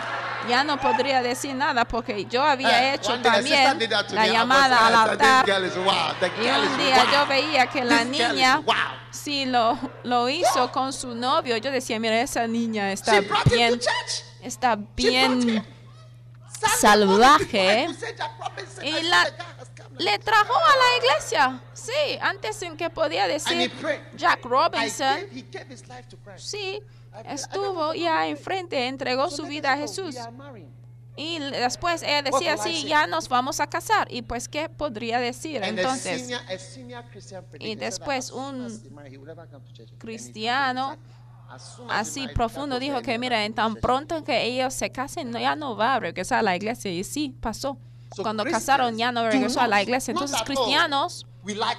[0.48, 3.80] ya no podría decir nada porque yo había Eh, hecho también
[4.12, 8.62] la llamada al like, "This altar y un día yo veía que la niña
[9.10, 13.80] sí lo, lo hizo con su novio yo decía mira esa niña está bien
[14.44, 15.66] está bien
[16.80, 17.88] salvaje.
[18.84, 19.28] Y la-
[19.98, 21.92] Le trajo a la iglesia sí
[22.22, 23.72] antes en que podía decir.
[24.16, 25.20] Jack Robinson.
[26.38, 26.82] Sí,
[27.26, 29.82] estuvo ya enfrente, entregó su vida a go.
[29.82, 30.16] Jesús.
[31.18, 32.90] Y después What decía, will I sí, say?
[32.90, 34.08] ya nos vamos a casar.
[34.12, 36.28] Y pues, ¿qué podría decir entonces?
[36.30, 38.68] that después un
[39.98, 40.98] cristiano
[41.90, 45.76] Así profundo dijo que, mira, en tan pronto que ellos se casen, no- ya no
[45.78, 46.92] va a regresar a la iglesia.
[46.92, 47.78] Y sí, pasó.
[48.22, 50.12] Cuando casaron ya no regresó a la iglesia.
[50.12, 51.26] Entonces, cristianos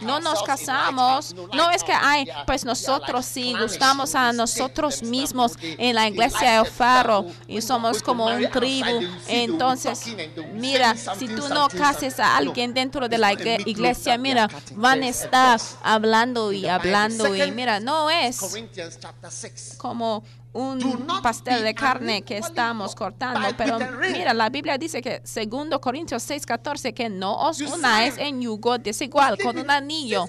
[0.00, 1.34] no nos casamos.
[1.54, 6.70] No es que, ay, pues nosotros sí gustamos a nosotros mismos en la iglesia de
[6.70, 9.00] Faro y somos como un tribu.
[9.28, 10.04] Entonces,
[10.52, 15.60] mira, si tú no cases a alguien dentro de la iglesia, mira, van a estar
[15.82, 19.74] hablando y hablando y mira, no es Corinthians chapter 6.
[19.78, 20.22] como
[20.56, 23.78] un pastel de carne que estamos cortando, pero
[24.12, 29.36] mira, la Biblia dice que segundo Corintios 6:14 que no os unáis en yugo desigual
[29.38, 30.26] con un anillo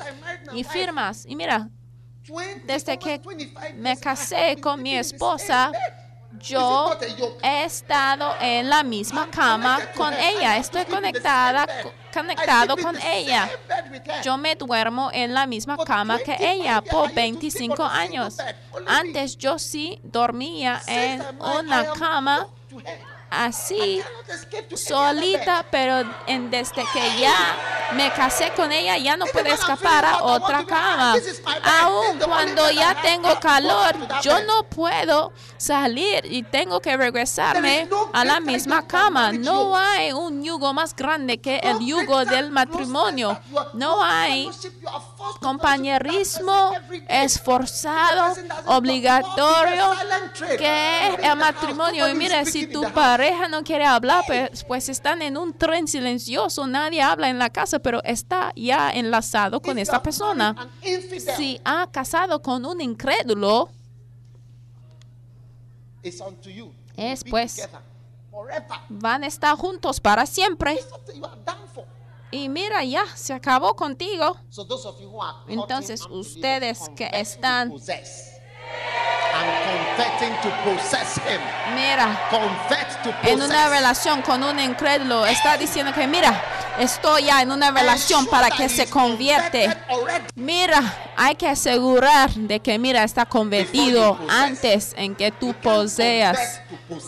[0.54, 1.26] y firmas.
[1.26, 1.70] Y mira,
[2.28, 5.72] 20, desde que 25 me casé con mi esposa.
[6.40, 6.98] Yo
[7.44, 13.50] he estado en la misma cama con ella, estoy conectada, co- conectado con ella.
[14.24, 18.38] Yo me duermo en la misma cama que ella por 25 años.
[18.88, 22.48] Antes yo sí dormía en una cama
[23.30, 24.02] así
[24.76, 27.56] solita, pero en, desde que ya
[27.94, 31.16] me casé con ella ya no puedo escapar a otra cama.
[31.82, 38.40] Aún cuando ya tengo calor, yo no puedo salir y tengo que regresarme a la
[38.40, 39.32] misma cama.
[39.32, 43.40] No hay un yugo más grande que el yugo del matrimonio.
[43.74, 44.50] No hay
[45.42, 46.74] compañerismo
[47.08, 49.92] esforzado, obligatorio,
[50.58, 52.08] que el matrimonio.
[52.10, 52.84] Y mira, si tu
[53.18, 57.50] pareja no quiere hablar, pues, pues están en un tren silencioso, nadie habla en la
[57.50, 60.70] casa, pero está ya enlazado con esta persona.
[61.36, 63.70] Si ha casado con un incrédulo,
[66.04, 67.68] es pues
[68.88, 70.80] van a estar juntos para siempre.
[72.30, 74.38] Y mira, ya se acabó contigo.
[75.48, 77.74] Entonces, ustedes que están
[81.76, 82.28] Mira,
[83.24, 86.34] en una relación con un incrédulo, está diciendo que, mira,
[86.80, 89.66] estoy ya en una relación para que se convierte.
[90.36, 90.82] Mira,
[91.16, 96.62] hay que asegurar de que, mira, está convertido antes en que tú poseas.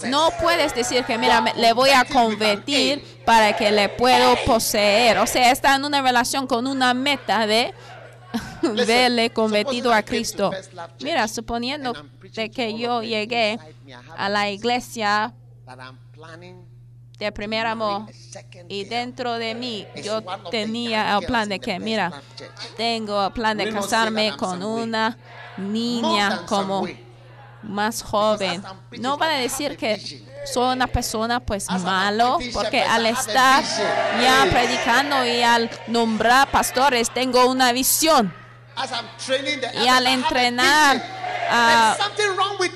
[0.10, 5.18] No puedes decir que, mira, me- le voy a convertir para que le puedo poseer.
[5.20, 7.74] O sea, está en una relación con una meta de
[8.62, 10.52] verle convertido a Cristo.
[11.02, 11.94] Mira, suponiendo
[12.34, 13.60] de que yo llegué
[14.18, 15.34] a la iglesia
[17.18, 18.06] de primer amor
[18.70, 22.12] y dentro de mí yo tenía el plan de que, mira,
[22.78, 25.18] tengo el plan de casarme con una
[25.58, 26.88] niña como
[27.62, 28.64] más joven.
[29.00, 33.64] No van a decir que soy una persona pues malo, porque shepherd, al estar
[34.22, 38.34] ya predicando y al nombrar pastores tengo una visión.
[39.82, 41.20] Y al a entrenar
[41.52, 41.98] a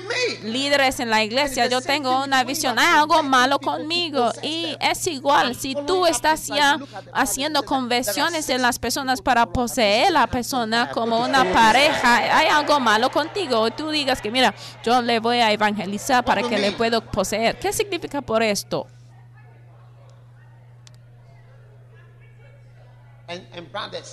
[0.08, 0.48] me.
[0.48, 5.54] líderes en la iglesia, yo tengo una visión, hay algo malo conmigo y es igual,
[5.54, 6.78] si tú estás ya
[7.12, 13.10] haciendo conversiones en las personas para poseer la persona como una pareja, hay algo malo
[13.10, 17.00] contigo, o tú digas que mira, yo le voy a evangelizar para que le puedo
[17.00, 17.58] poseer.
[17.58, 18.86] ¿Qué significa por esto?
[18.86, 18.94] And, and
[23.06, 23.13] brothers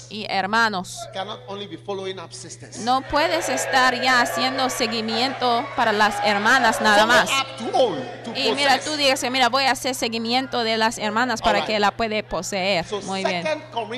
[0.10, 2.78] Y hermanos, cannot only be following up sisters.
[2.80, 7.30] no puedes estar ya haciendo seguimiento para las hermanas nada más.
[7.30, 10.98] up to own, to Y mira, tú digas, mira, voy a hacer seguimiento de las
[10.98, 12.86] hermanas para que la puede poseer.
[13.04, 13.46] Muy bien.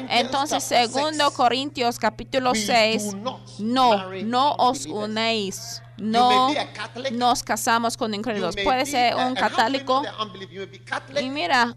[0.10, 6.54] Entonces, segundo Corintios capítulo we 6, do not no, no os unéis, no
[7.12, 8.56] nos casamos con incrédulos.
[8.64, 10.02] Puede ser un católico
[11.20, 11.76] y mira,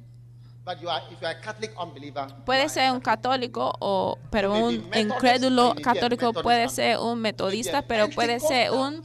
[0.66, 4.52] but you are, if you are a Catholic unbeliever, puede ser un católico o pero
[4.52, 6.74] un incrédulo católico puede family.
[6.74, 9.00] ser un metodista, pero puede ser un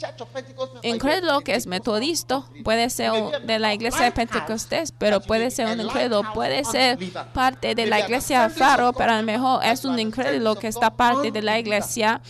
[0.82, 5.68] incrédulo que es metodista, puede ser un- de la iglesia de Pentecostés, pero puede ser
[5.68, 6.97] un incrédulo, puede ser
[7.34, 11.32] parte de la iglesia Faro, pero a lo mejor es un incrédulo que está parte
[11.32, 12.22] de la iglesia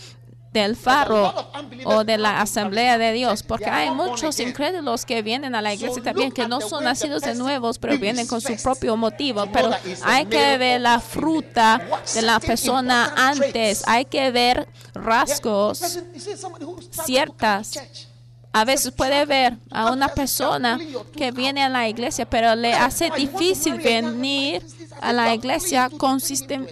[0.52, 1.32] del Faro
[1.84, 6.02] o de la Asamblea de Dios, porque hay muchos incrédulos que vienen a la iglesia
[6.02, 9.70] también, que no son nacidos de nuevos, pero vienen con su propio motivo, pero
[10.04, 11.80] hay que ver la fruta
[12.14, 16.00] de la persona antes, hay que ver rasgos
[16.90, 17.72] ciertas.
[18.54, 20.78] A veces puede ver a una persona
[21.16, 24.62] que viene a la iglesia, pero le hace difícil venir
[25.00, 26.68] a la iglesia consisten-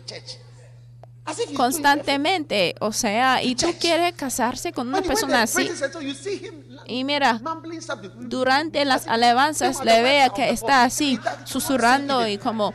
[1.57, 2.75] constantemente.
[2.81, 5.71] O sea, y tú quieres casarse con una persona así.
[6.87, 7.41] Y mira,
[8.19, 12.73] durante las alabanzas le vea que está así, susurrando y como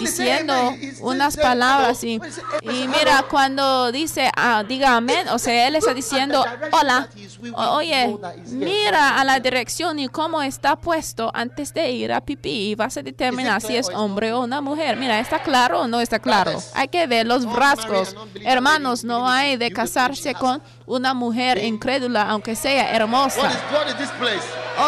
[0.00, 2.20] diciendo unas palabras y,
[2.62, 7.08] y mira cuando dice ah, diga amén o sea él está diciendo hola
[7.54, 8.16] oye
[8.48, 12.96] mira a la dirección y cómo está puesto antes de ir a pipí y vas
[12.96, 16.62] a determinar si es hombre o una mujer mira está claro o no está claro
[16.74, 18.14] hay que ver los rasgos.
[18.44, 23.50] hermanos no hay de casarse con una mujer incrédula aunque sea hermosa?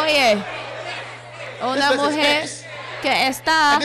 [0.02, 0.38] Oye,
[1.62, 2.48] una mujer.
[3.02, 3.78] Que está,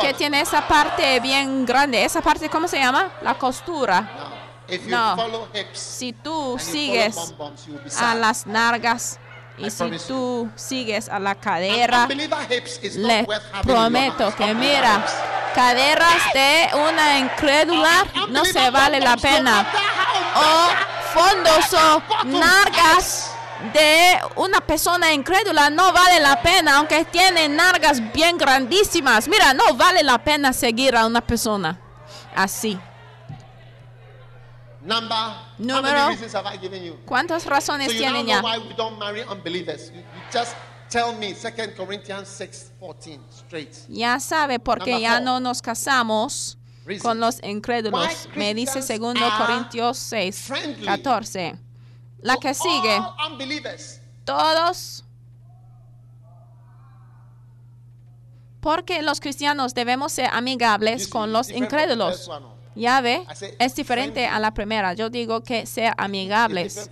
[0.00, 2.04] que tiene esa parte bien grande.
[2.04, 3.10] ¿Esa parte cómo se llama?
[3.22, 4.00] La costura.
[4.00, 5.16] Now, if you No.
[5.16, 9.18] follow hips Si tú you sigues bum bums, you a las nargas
[9.58, 13.26] y I si tú sigues a la cadera, le
[13.62, 15.12] prometo que mira, hips.
[15.54, 19.64] caderas de una incrédula no se vale la pena.
[20.34, 23.30] O fondos o nargas
[23.72, 29.26] de una persona incrédula no vale la pena, aunque tiene nargas bien grandísimas.
[29.28, 31.78] Mira, no vale la pena seguir a una persona
[32.34, 32.78] así.
[34.82, 35.16] Number,
[35.58, 36.96] Número- many reasons have I given you?
[37.06, 38.42] ¿Cuántas razones So tienen ya?
[38.42, 39.90] why we don't marry unbelievers.
[39.90, 40.54] You, you just
[40.90, 43.74] tell me 2 Corinthians 6, 14 straight.
[43.88, 45.22] Ya sabe porque Number ya four.
[45.22, 47.02] no nos casamos Reason.
[47.02, 48.28] con los incrédulos.
[48.36, 51.54] Me dice Christians segundo are Corintios 6, friendly 14.
[52.24, 52.98] La que sigue,
[54.24, 55.04] todos
[58.60, 62.30] porque los cristianos debemos ser amigables con los incrédulos.
[62.74, 63.26] Ya ve,
[63.58, 64.94] es diferente a la primera.
[64.94, 66.88] Yo digo que ser amigables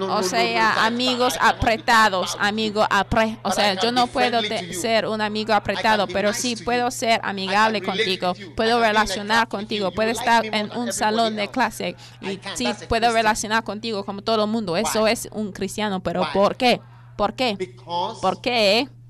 [0.00, 3.38] O sea, amigos apretados, amigo apre.
[3.42, 4.40] O sea, yo no puedo
[4.72, 8.34] ser un amigo apretado, pero sí puedo ser amigable contigo.
[8.56, 9.92] Puedo relacionar contigo.
[9.92, 14.50] Puedo estar en un salón de clase y sí puedo relacionar contigo como todo el
[14.50, 14.76] mundo.
[14.76, 16.26] Eso es un cristiano, pero?
[16.32, 16.80] ¿por qué?
[17.16, 17.76] ¿Por qué?
[18.20, 18.88] ¿Por qué?
[18.88, 19.03] the Bible,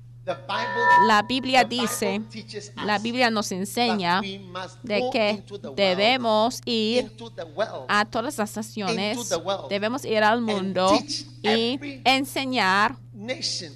[1.07, 2.21] La Biblia dice,
[2.83, 5.43] la Biblia nos enseña de que
[5.75, 7.11] debemos ir
[7.87, 9.17] a todas las naciones,
[9.69, 10.97] debemos ir al mundo
[11.43, 12.95] y enseñar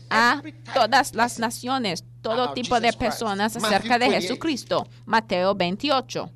[0.10, 0.42] a
[0.74, 4.22] todas las naciones, todo tipo de personas acerca de 28.
[4.22, 4.88] Jesucristo.
[5.06, 6.32] Mateo 28.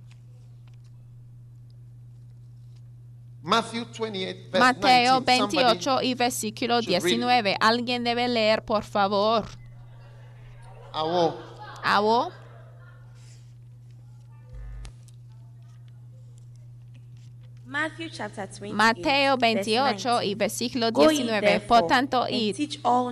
[3.45, 5.38] Matthew 28, verse Mateo 19.
[5.38, 7.18] Somebody- 28 y versículo should read it.
[7.20, 7.57] 19.
[7.59, 9.45] Alguien debe leer, por favor.
[10.94, 11.34] 아오.
[11.84, 12.32] 아오.
[18.74, 20.36] Mateo verse 28 y 19.
[20.36, 21.41] versículo Go ye 19.
[21.47, 22.55] therefore, Por tanto, id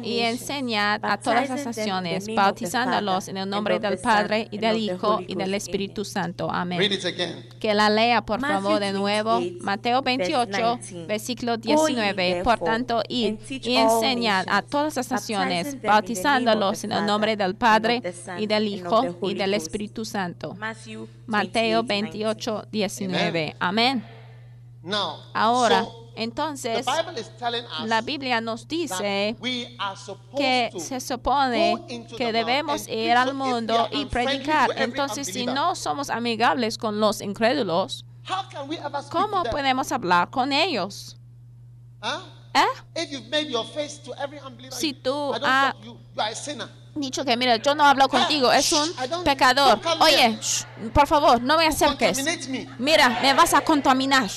[0.03, 5.19] y enseñad a todas las naciones, bautizándolos en el nombre del Padre y del Hijo
[5.27, 5.51] y del.
[5.51, 6.47] Espíritu Santo.
[6.47, 6.93] Read Amén.
[6.93, 7.45] it again.
[7.59, 9.39] Que la lea, por favor, de nuevo.
[9.39, 11.07] 28, Mateo 28, verse 19.
[11.07, 12.43] versículo Go ye 19.
[12.43, 18.01] Por tanto, id y enseñad a todas las naciones, bautizándolos en el nombre del Padre
[18.37, 19.51] y del Hijo y del.
[19.51, 20.55] Espíritu Santo.
[21.27, 23.55] Mateo 28, 28, 19.
[23.59, 24.20] Amén.
[25.33, 26.85] Ahora, entonces,
[27.85, 29.35] la Biblia nos dice
[30.35, 34.71] que se supone que debemos ir al mundo y predicar.
[34.75, 38.05] Entonces, si no somos amigables con los incrédulos,
[39.09, 41.17] ¿cómo podemos hablar con ellos?
[42.53, 43.01] ¿Eh?
[43.01, 45.97] If you've made your face to every unbeliever, Si tú I don't ha- talk, you,
[46.13, 46.67] you are a sinner.
[46.95, 48.89] Dicho que, mira, yo no hablo contigo, es un
[49.23, 49.79] pecador.
[50.01, 50.37] Oye,
[50.93, 52.21] por favor, no me acerques.
[52.77, 54.29] Mira, me vas a contaminar.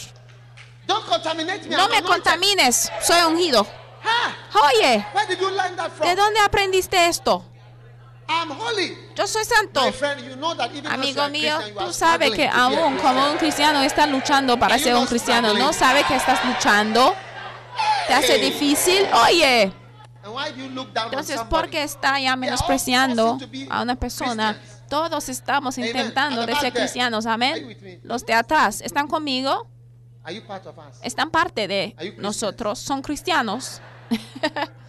[0.87, 1.76] Don't contaminate me.
[1.76, 3.66] No me contamines, soy ungido.
[4.55, 6.07] Oye, Where did you learn that from?
[6.09, 7.45] ¿de dónde aprendiste esto?
[8.28, 8.97] I'm holy.
[9.14, 9.82] Yo soy santo.
[9.82, 13.82] My friend, you know that even Amigo mío, tú sabes que aún como un cristiano
[13.82, 15.49] estás luchando para ser un cristiano.
[15.49, 15.78] ¿No struggling?
[15.78, 17.14] sabes que estás luchando?
[18.07, 18.51] ¿Te hace Hey.
[18.51, 19.07] difícil?
[19.28, 19.72] Oye,
[21.05, 21.41] entonces?
[21.51, 23.39] ¿por qué está ya menospreciando
[23.70, 24.59] a una persona?
[24.89, 27.26] Todos estamos intentando de ser cristianos.
[27.26, 28.01] Amén.
[28.03, 29.66] Los de atrás, ¿están conmigo?
[31.03, 32.79] Están parte de nosotros.
[32.79, 33.81] Son cristianos.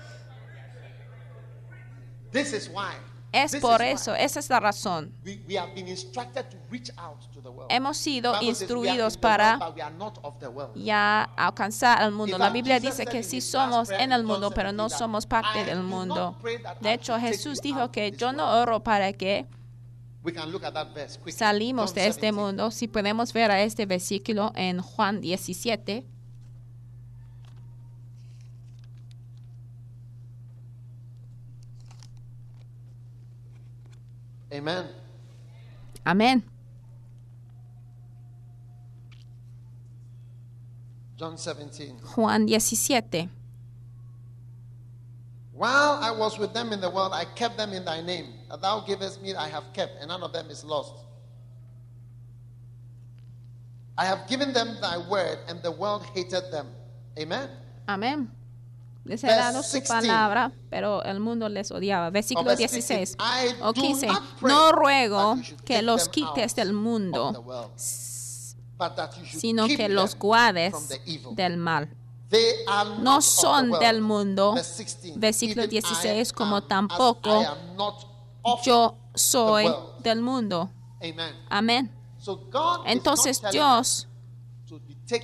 [2.32, 2.96] This is why.
[3.36, 5.14] Es por eso, esa es la razón.
[5.26, 7.70] We, we have been instructed to reach out to the world.
[7.70, 9.60] Hemos sido instruidos para
[10.76, 12.38] ya alcanzar al mundo.
[12.38, 15.84] La Biblia dice que sí somos en el mundo, pero no 17 somos parte del
[15.84, 16.38] mundo.
[16.80, 19.46] De hecho, Jesús dijo que yo no oro para que
[20.26, 22.32] We can look at that verse salimos John de este 17.
[22.32, 22.72] mundo.
[22.72, 26.04] Si podemos ver a este versículo en Juan 17.
[34.52, 34.86] Amen.
[36.04, 36.44] Amén.
[41.20, 42.02] John 17.
[42.02, 43.30] Juan 17.
[45.56, 48.34] While I was with them in the world, I kept them in thy name.
[48.50, 50.94] That thou givest me, I have kept, and none of them is lost.
[53.98, 56.68] I have given them thy word, and the world hated them.
[57.18, 57.50] Amen.
[57.88, 58.28] Amén.
[59.06, 59.88] Les he dado su 16.
[59.88, 62.10] palabra, pero el mundo les odiaba.
[62.10, 64.08] Versículo verse 16 15, I o do 15.
[64.08, 67.46] not pray No ruego que los quites del mundo,
[69.38, 70.74] sino que los guardes
[71.36, 71.96] del mal.
[73.00, 77.44] No son del mundo, Verse 16, versículo even I 16, como tampoco
[78.64, 79.68] Yo soy
[80.00, 80.70] del mundo.
[81.50, 81.92] Amén.
[82.86, 84.08] Entonces Dios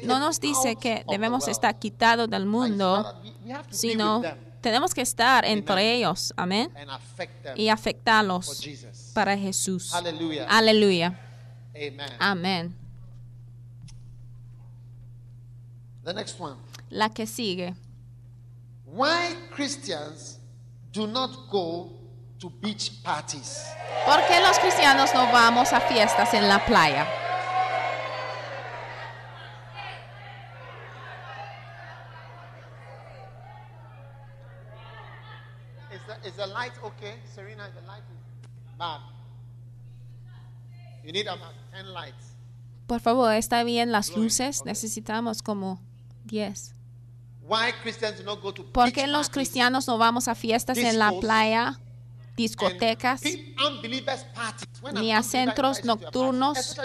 [0.04, 3.16] no nos dice que debemos estar quitados del mundo,
[3.70, 4.22] sino
[4.62, 6.34] tenemos que estar entre ellos.
[6.38, 6.72] Amén.
[7.56, 8.64] Y afectarlos
[9.14, 9.94] para Jesús.
[10.48, 11.20] Aleluya.
[12.20, 12.78] Amén.
[16.04, 16.56] The next one.
[16.92, 17.74] La que sigue.
[18.86, 20.40] Why Christians
[20.92, 21.90] do not go
[22.40, 23.64] to beach parties?
[24.06, 27.08] ¿Por qué los cristianos no vamos a fiestas en la playa?
[35.94, 37.16] Is the, is the light okay?
[37.34, 39.00] Serena, the light is bad.
[41.06, 42.36] You need about 10 lights.
[42.88, 44.66] Por favor, ¿está bien las luces?
[44.66, 45.80] Necesitamos como
[46.26, 46.74] 10.
[48.72, 51.80] ¿Por qué los cristianos no vamos a fiestas en la playa,
[52.36, 53.22] discotecas,
[54.94, 56.78] ni a centros nocturnos,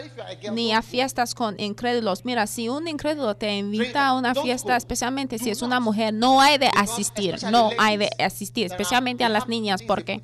[0.53, 2.25] ni a fiestas con incrédulos?
[2.25, 6.41] Mira, si un incrédulo te invita a una fiesta, especialmente si es una mujer, no
[6.41, 10.21] hay de asistir, no hay de asistir, especialmente a las niñas, porque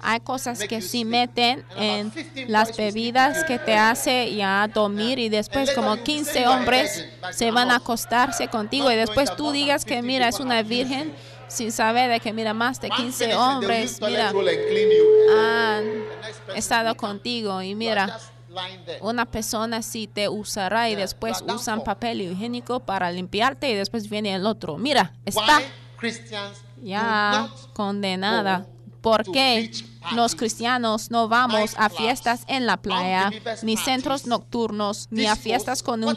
[0.00, 1.06] hay cosas que sleep.
[1.06, 6.24] meten en 15 las bebidas que te hace ya dormir y después como you will
[6.24, 9.84] say 15 you are a hombres se van a acostarse contigo y después tú digas
[9.84, 11.14] que 50 mira, es una virgen.
[11.48, 14.32] Sin saber de que mira, más de One 15 finish and they'll hombres, mira,
[15.30, 16.04] han
[16.54, 18.18] estado contigo y mira,
[19.00, 24.34] una persona sí te usará y después usan papel higiénico para limpiarte y después viene
[24.34, 24.78] el otro.
[24.78, 25.60] Mira, está
[26.82, 28.66] ya condenada.
[29.06, 29.70] ¿Por qué
[30.16, 33.30] los cristianos no vamos a fiestas en la playa,
[33.62, 36.16] ni centros nocturnos, ni a fiestas con un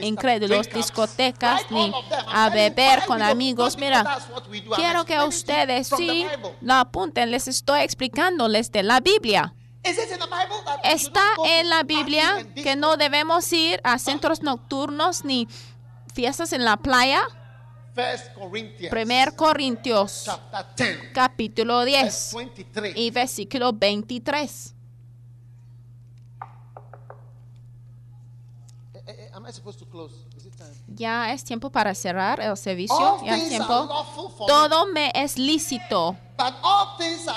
[0.00, 1.92] incrédulos, discotecas, ni
[2.32, 3.76] a beber con amigos.
[3.76, 4.20] Mira,
[4.76, 6.24] quiero que ustedes sí
[6.60, 7.32] lo apunten.
[7.32, 9.52] Les estoy explicándoles de la Biblia.
[10.84, 15.48] Está en la Biblia que no debemos ir a centros nocturnos ni
[16.14, 17.22] fiestas en la playa.
[17.94, 22.96] First Corinthians 1 Corintios chapter 10 capítulo verse 10 23.
[22.96, 24.74] y versículo 23.
[28.94, 29.30] Eh, eh?
[30.88, 33.18] Ya es tiempo para cerrar el servicio.
[33.24, 33.88] Ya es tiempo.
[34.46, 36.16] Todo me es lícito,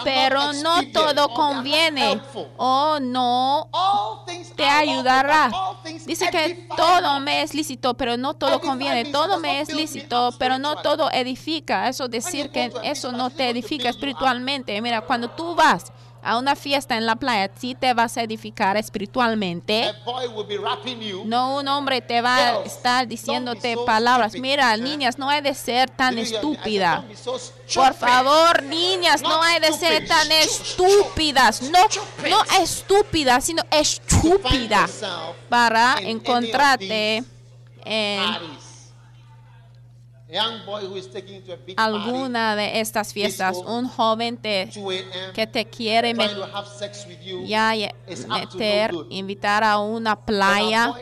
[0.03, 2.21] pero no todo conviene
[2.57, 5.51] o no All things te ayudará.
[6.05, 9.05] Dice que todo me es lícito, pero no todo conviene.
[9.11, 11.87] Todo me es lícito, pero no todo edifica.
[11.89, 14.79] Eso decir que eso no te edifica espiritualmente.
[14.81, 15.91] Mira, cuando tú vas
[16.25, 19.93] a una fiesta en la playa, sí te vas a edificar espiritualmente.
[21.25, 24.33] No un hombre te va a estar diciéndote palabras.
[24.33, 24.77] Mira, eh?
[24.79, 27.05] niñas, no hay de ser tan estúpida.
[27.73, 31.61] Por favor, niñas, no hay de ser tan estúpidas.
[31.61, 31.79] No,
[32.27, 34.89] no estúpidas, sino estúpida.
[35.47, 37.23] Para encontrarte
[37.85, 38.55] en parties.
[38.55, 40.14] A young boy who is taking you to a big party,
[41.77, 43.57] alguna de estas fiestas.
[43.65, 46.13] Un joven te, 2 a.m., que te quiere
[47.45, 47.73] ya
[48.27, 50.93] meter, invitar a una playa,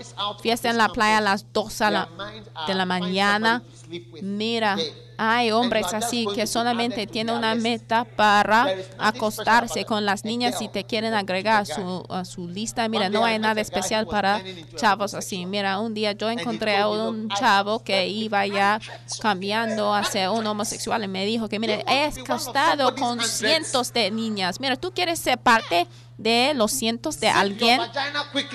[0.42, 3.64] fiesta en la playa a las 2 a la- their mind are de la mañana.
[4.12, 4.78] With Mira,
[5.18, 8.68] hay hombres así que solamente tienen una meta para
[8.98, 12.88] acostarse con las niñas y te quieren agregar a su, a su lista.
[12.88, 14.42] Mira, no hay nada especial para
[14.76, 15.46] chavos así.
[15.46, 18.80] Mira, un día yo encontré a un "Look, I chavo que iba ya
[19.22, 24.12] cambiando hacia un homosexual y me dijo que, mire, You he acostado con cientos de
[24.12, 24.60] niñas.
[24.60, 25.88] Mira, tú quieres ser parte de
[26.18, 27.82] los cientos de alguien.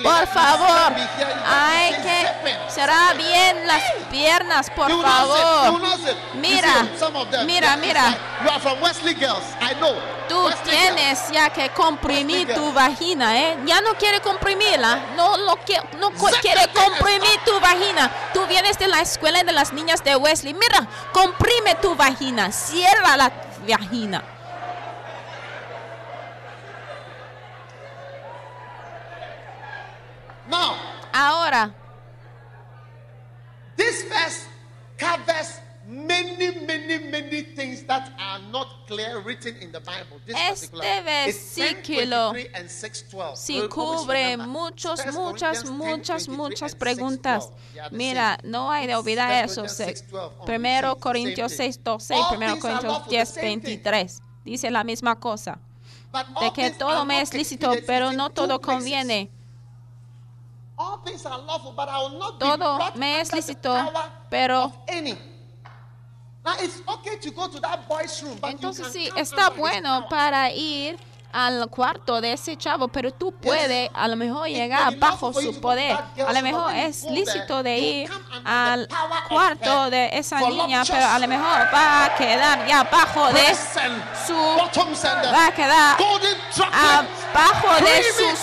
[0.03, 0.93] Por favor,
[1.45, 5.81] hay que cerrar bien las piernas, por favor.
[6.35, 6.87] Mira,
[7.45, 8.17] mira, mira.
[10.27, 13.57] Tú tienes ya que comprimir tu vagina, ¿eh?
[13.65, 18.11] Ya no quiere comprimirla, no lo que, no quiere comprimir tu vagina.
[18.33, 20.53] Tú vienes de la escuela de las niñas de Wesley.
[20.53, 23.31] Mira, comprime tu vagina, cierra la
[23.67, 24.23] vagina.
[30.49, 30.75] Now,
[31.13, 31.73] Ahora,
[33.75, 34.45] this verse
[34.97, 40.19] covers many, many, many things that are not clear written in the Bible.
[40.25, 43.35] This Este particular It's 10, versículo 23 and 6:12.
[43.37, 47.45] Sí, cubre muchos, muchas, Corinthians 10, muchas, 23 muchas preguntas.
[47.45, 47.53] 6:12.
[47.73, 49.61] They are the Mira, no hay de olvidar eso.
[49.61, 51.83] Corinthians Se- 6:12 only, Primero same- Corintios same 6, thing.
[51.83, 53.79] 12 y All Primero things are Corintios lawful, the 10, same thing.
[53.83, 54.21] 23.
[54.45, 55.59] Dice la misma cosa.
[56.11, 59.19] But De que todo me es lícito, pero no todo conviene.
[59.21, 59.37] All things are lawful, but I
[60.39, 60.68] will not be
[62.39, 63.73] Todo me es lícito,
[64.29, 64.71] pero-
[68.53, 70.97] Entonces sí, está bueno para ir
[71.31, 75.95] al cuarto de ese chavo, pero tú puedes a lo mejor llegar bajo su poder.
[76.27, 78.09] A lo mejor es lícito de ir
[78.45, 78.87] al
[79.27, 83.41] cuarto de esa niña, pero a lo mejor va a quedar ya bajo de
[84.25, 84.33] su
[85.33, 85.97] va a quedar
[87.35, 88.39] abajo de sus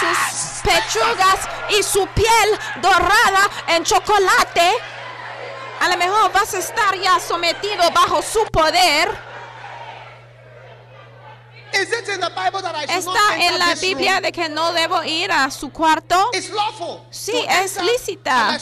[0.00, 4.72] sus pechugas y su piel dorada en chocolate.
[5.80, 9.34] A lo mejor vas a estar ya sometido bajo su poder.
[11.74, 14.48] Is it in the Bible that I should not Está en la Biblia de que
[14.48, 16.30] no debo ir a su cuarto.
[16.32, 17.00] It's lawful.
[17.10, 18.56] Sí, es lícita.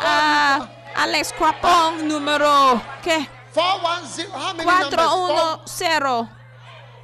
[0.00, 3.28] a Alex Cuapón número ¿qué?
[3.52, 4.30] 410.
[4.32, 4.96] How many numbers?
[4.96, 6.28] 410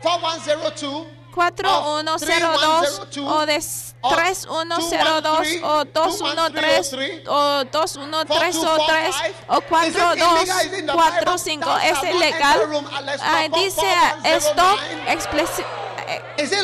[0.03, 1.07] 4102.
[1.35, 3.61] 4102 o de
[4.09, 12.61] 3102 o 213 o 2133 o 4245 es ilegal.
[13.21, 13.87] Ah, dice
[14.25, 14.79] esto
[16.07, 16.61] eh, Dice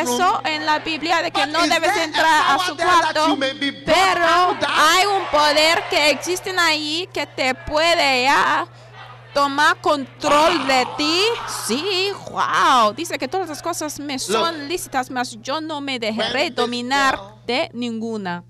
[0.00, 3.38] eso en la Biblia de que no debes entrar a su cuarto,
[3.84, 8.66] pero hay un poder que existe ahí que te puede ya
[9.36, 11.20] tomar control de ti.
[11.66, 12.94] Sí, wow.
[12.94, 17.68] Dice que todas las cosas me son lícitas, mas yo no me dejaré dominar de
[17.74, 18.44] ninguna.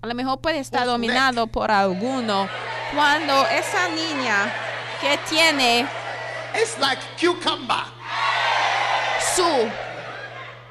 [0.00, 2.48] A lo mejor puede estar dominado por alguno.
[2.94, 4.54] Cuando esa niña
[5.00, 5.84] que tiene
[6.54, 7.84] It's like cucumber.
[9.34, 9.68] su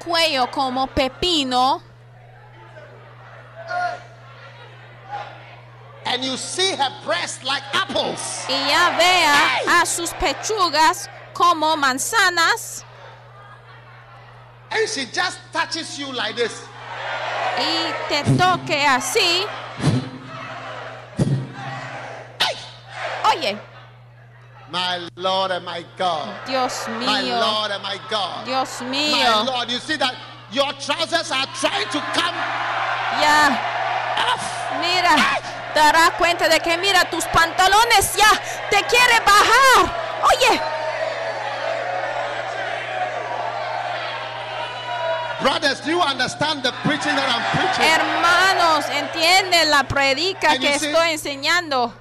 [0.02, 1.82] cuello como pepino
[6.12, 8.44] And you see her breast like apples.
[8.48, 12.84] y ya vea a sus pechugas como manzanas
[14.70, 16.62] And she just touches you like this.
[17.58, 19.46] y te toque así.
[23.24, 23.58] Oye,
[24.70, 26.28] My Lord and my God.
[26.46, 27.06] Dios mío.
[27.06, 28.44] My Lord and my God.
[28.46, 29.12] Dios mío.
[29.12, 29.44] My.
[29.46, 30.14] Lord, you see that
[30.50, 32.34] your trousers are trying to come
[33.20, 33.52] Ya,
[34.16, 34.72] off.
[34.80, 35.41] mira, te
[35.74, 38.30] darás cuenta de que mira, tus pantalones ya
[38.70, 39.94] te quiere bajar.
[40.24, 40.60] Oye,
[45.40, 47.82] Brothers, do you understand the preaching that I'm preaching?
[47.82, 51.92] hermanos, entienden la predica que see- estoy enseñando.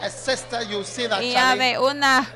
[0.00, 2.26] A sister, you see that Y Charlie, ve una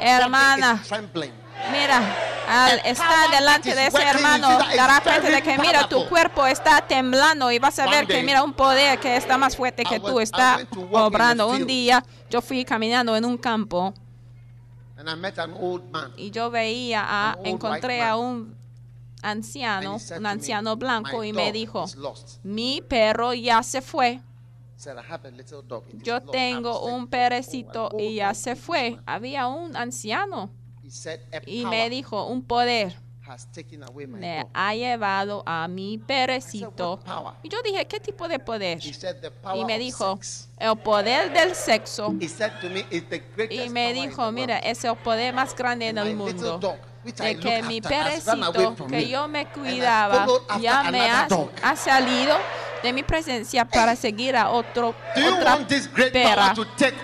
[0.00, 0.78] hermana.
[0.82, 1.32] is trembling.
[1.72, 2.16] Mira,
[2.48, 7.50] al estar delante de ese hermano, darás cuenta de que mira, tu cuerpo está temblando
[7.50, 10.60] y vas a ver que mira un poder que está más fuerte que tú está
[10.92, 11.48] obrando.
[11.48, 13.94] Un día yo fui caminando en un campo
[16.16, 18.56] y yo veía, a, encontré a un
[19.22, 24.20] anciano, un anciano blanco "My y me dijo, is lost." mi perro ya se fue.
[24.76, 25.84] He said, "I have a little dog.
[25.88, 28.92] It is Yo lost." tengo un "Oh, perecito y ya se fue.
[28.92, 30.65] man." Había un anciano He said, "A
[31.46, 37.00] y me dijo, un poder dog." ha llevado a mi perecito.
[37.42, 38.78] Y yo dije, ¿qué tipo de poder?
[38.78, 42.12] He said, "The power Y me dijo, sex." el poder del sexo.
[42.12, 42.36] Me, "It's
[43.08, 46.16] the greatest Y me dijo, mira, world." es el poder más grande en And el
[46.16, 46.76] my little mundo.
[47.04, 49.08] De que mi perecito, que me.
[49.08, 50.26] yo me cuidaba,
[50.60, 51.28] ya me ha,
[51.62, 52.36] ha salido
[52.82, 56.54] de mi presencia para seguir a otro, otra over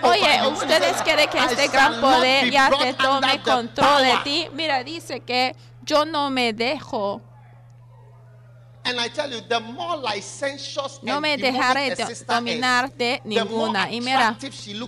[0.03, 0.47] Oye?
[0.47, 4.47] ¿ustedes quieren que este gran poder ya te tome control de ti?
[4.53, 7.21] Mira, dice que yo no me dejo
[8.85, 11.95] And I tell you, the more licentious No me dejaré
[12.27, 13.89] dominar de ninguna.
[13.89, 14.37] Y mira,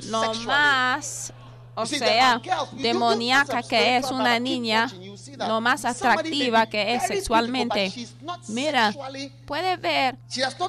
[0.10, 1.32] lo más,
[1.76, 2.52] o sea, you
[2.82, 4.92] demoníaca que es una niña,
[5.38, 7.94] lo más atractiva que es sexualmente.
[8.48, 8.94] Mira,
[9.46, 10.18] puede ver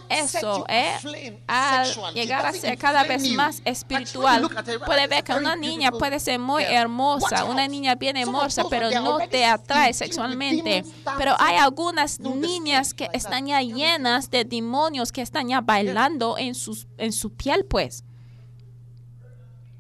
[0.09, 4.49] eso, eh, al llegar a ser cada vez más espiritual,
[4.85, 9.19] puede ver que una niña puede ser muy hermosa, una niña bien hermosa, pero no
[9.29, 10.85] te atrae sexualmente.
[11.19, 16.55] Pero hay algunas niñas que están ya llenas de demonios que están ya bailando en,
[16.55, 18.06] sus, en su piel, pues.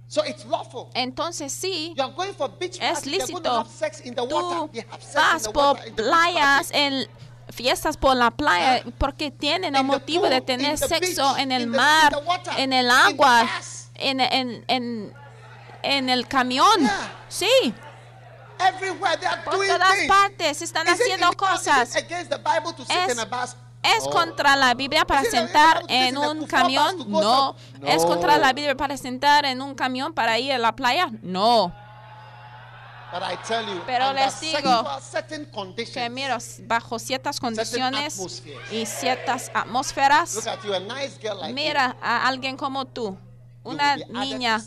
[0.08, 0.88] So it's lawful.
[0.94, 3.64] Entonces sí, You are going for beach es lícito.
[4.22, 4.70] Tú
[5.14, 7.08] vas por playas, en
[7.50, 11.66] fiestas por la playa, porque tienen el In motivo de tener sexo beach, en el
[11.66, 13.48] mar, in the water, en el agua,
[13.96, 15.14] en, en, en,
[15.82, 16.80] en el camión.
[16.80, 17.12] Yeah.
[17.28, 17.74] Sí,
[18.58, 20.08] Everywhere they are por doing todas things.
[20.08, 21.94] partes están Is haciendo it cosas.
[21.96, 23.54] against the Bible to sit Es- in a bus?
[23.96, 27.10] ¿Es contra la Biblia para sentar en in a un camión?
[27.10, 27.54] No.
[27.82, 31.08] ¿Es contra la Biblia para sentar en un camión para ir a la playa?
[31.22, 31.72] No.
[33.12, 34.84] But I tell you, Pero les digo
[35.94, 41.54] Que mira, bajo ciertas condiciones y ciertas atmósferas, look at you, a nice girl like
[41.54, 43.16] Mira a alguien como tú,
[43.62, 44.60] una niña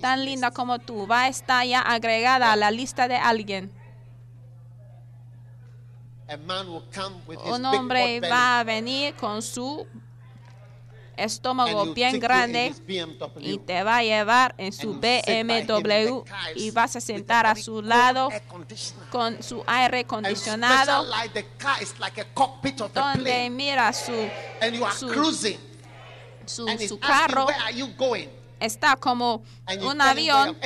[0.00, 3.72] tan linda como tú, va a estar ya agregada a la lista de alguien.
[7.46, 9.86] Un hombre va a venir con su
[11.16, 12.74] estómago bien grande
[13.40, 16.22] y te va a llevar en su BMW
[16.54, 18.28] y vas a sentar a su lado
[19.10, 21.06] con su aire acondicionado
[22.94, 24.12] donde mira su,
[26.46, 27.46] su, su, carro
[28.60, 29.42] está como
[29.80, 30.56] un avión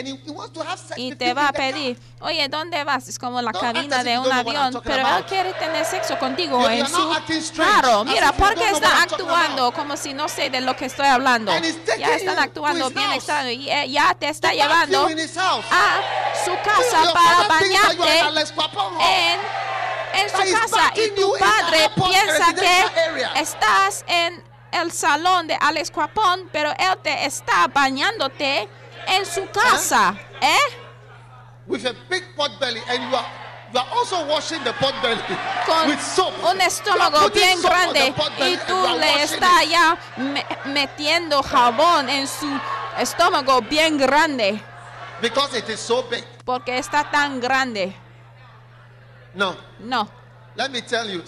[0.97, 3.09] y te va a pedir, oye, ¿dónde vas?
[3.09, 7.13] Es como la cabina de un avión, pero él quiere tener sexo contigo en su
[7.13, 10.61] as Mira, if you ¿por don't qué know está actuando como si no sé de
[10.61, 11.53] lo que estoy hablando?
[11.99, 16.01] Ya están actuando bien extraño y eh, ya te está llevando a
[16.45, 18.21] su casa para bañarte
[19.01, 19.41] en,
[20.21, 20.93] en su casa.
[20.95, 27.25] Y tu padre piensa que estás en el salón de Alex Cuapón, pero él te
[27.27, 28.69] está bañándote
[29.07, 30.59] en su casa, ¿eh?
[31.67, 33.27] with a big pot belly, and you are
[33.73, 35.21] you are also washing the pot belly
[35.67, 36.33] Con with soap.
[36.45, 42.47] un estómago bien grande y tú le estás ya me- metiendo jabón en su
[42.99, 44.61] estómago bien grande
[45.21, 46.25] because it is so big.
[46.45, 47.95] porque está tan grande.
[49.35, 50.09] No, No,
[50.57, 51.21] let me tell you.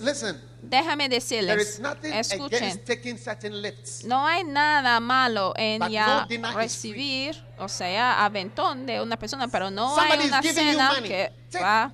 [0.00, 1.80] Listen, déjame there is decirles,
[2.14, 2.58] escuchen.
[2.62, 4.04] against taking certain lifts.
[4.04, 9.48] No hay nada malo en But ya no recibir, o sea, aventón de una persona,
[9.48, 11.08] pero no hay Somebody is una cena money.
[11.08, 11.92] que Take- va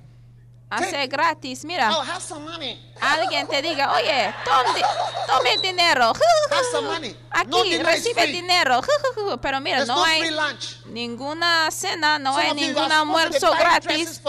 [0.89, 1.63] ser gratis.
[1.63, 2.79] Mira, Oh, have some money.
[2.99, 4.81] alguien te diga, oye, tome,
[5.27, 6.13] tome dinero.
[6.51, 7.15] Have some money.
[7.31, 8.81] Aquí No dinner recibe dinero.
[9.41, 10.21] Pero mira, There's no hay
[10.87, 14.21] ninguna cena, no Some hay ningún almuerzo gratis.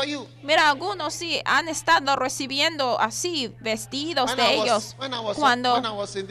[0.43, 4.95] Mira, algunos sí han estado recibiendo así vestidos When de I ellos.
[4.99, 5.77] when I was- Cuando,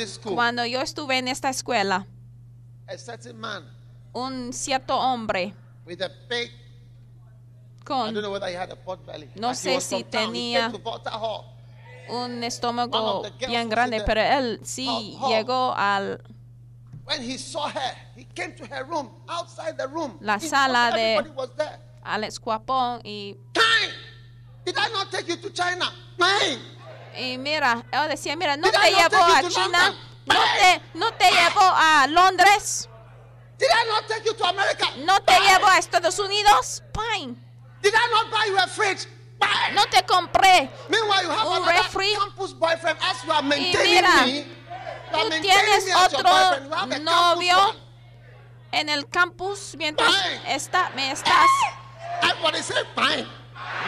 [0.07, 2.05] school, cuando yo estuve en esta escuela,
[3.35, 3.71] man
[4.13, 5.53] un cierto hombre
[5.85, 6.51] with a big.
[7.85, 8.13] Con.
[9.35, 10.71] No sé si tenía-
[12.07, 16.21] un estómago bien grande, pero él sí llegó al
[17.05, 20.17] When he saw her, he came to her room, outside the room.
[20.21, 21.79] La sala de- Everybody was there.
[22.03, 23.93] al escuapón y, Time!
[24.65, 25.93] Did I not take you to China?
[26.17, 26.59] Time!
[27.17, 31.61] y mira, él decía, mira, no te llevó a China, no te, no te llevó
[31.61, 32.89] a Londres,
[33.59, 34.87] Did I not take you to America?
[35.05, 37.35] no te llevó a Estados Unidos, fine,
[37.85, 39.05] Did I not buy you a fridge?
[39.39, 39.75] Time!
[39.75, 40.69] no te compré.
[40.89, 42.15] Meanwhile, you have Un refri.
[42.17, 44.37] campus boyfriend as you are maintaining mira, me.
[44.39, 44.45] You
[45.13, 47.75] are tú tienes otro novio.
[48.71, 50.55] En el campus, mientras Fine.
[50.55, 51.47] está, me estás,
[52.23, 53.27] Everybody say fine.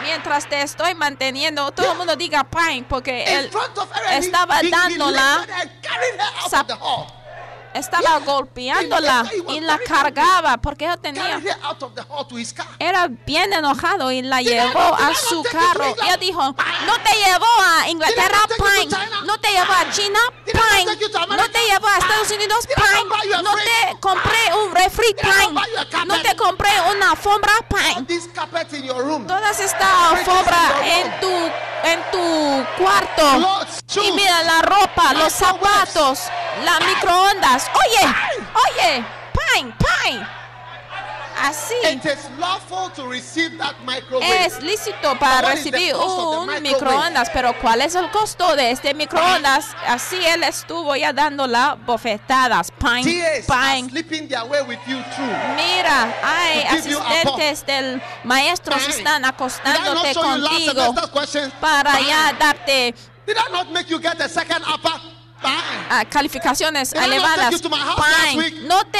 [0.02, 3.50] mientras te estoy manteniendo, todo el mundo diga fine, porque In él
[4.12, 5.44] estaba dándola,
[7.74, 11.40] estaba golpeándola y la cargaba porque él tenía
[12.78, 15.94] era bien enojado y la llevó a su carro.
[16.04, 18.96] Y él dijo, no te llevó a Inglaterra, Pine.
[19.26, 20.96] No te llevó a China, Pine.
[21.36, 23.42] No te llevó a Estados Unidos, Pine.
[23.42, 25.60] No te compré un refri, Pine.
[26.06, 28.06] No te compré una alfombra, Pine.
[29.26, 31.28] Todas esta alfombra en tu,
[31.84, 33.68] en tu cuarto.
[34.02, 36.20] Y mira la ropa, los zapatos,
[36.64, 37.66] la microondas.
[37.74, 38.14] Oye,
[38.54, 40.26] oye, Pine, Pine.
[41.40, 41.74] Así.
[41.84, 44.46] It is lawful to receive that microwave.
[44.46, 49.68] Es lícito para recibir un microondas, pero ¿cuál es el costo de este microondas?
[49.86, 52.72] Así él estuvo ya dando las bofetadas.
[52.72, 54.04] Pine, pine.
[55.56, 58.88] Mira, hay asistentes del maestro Pine.
[58.88, 60.94] están acostándote contigo
[61.60, 62.94] para ya darte
[63.26, 65.17] Did I not make you get a second upper?
[65.42, 67.54] Ah, calificaciones elevadas.
[67.62, 68.98] Pine, no te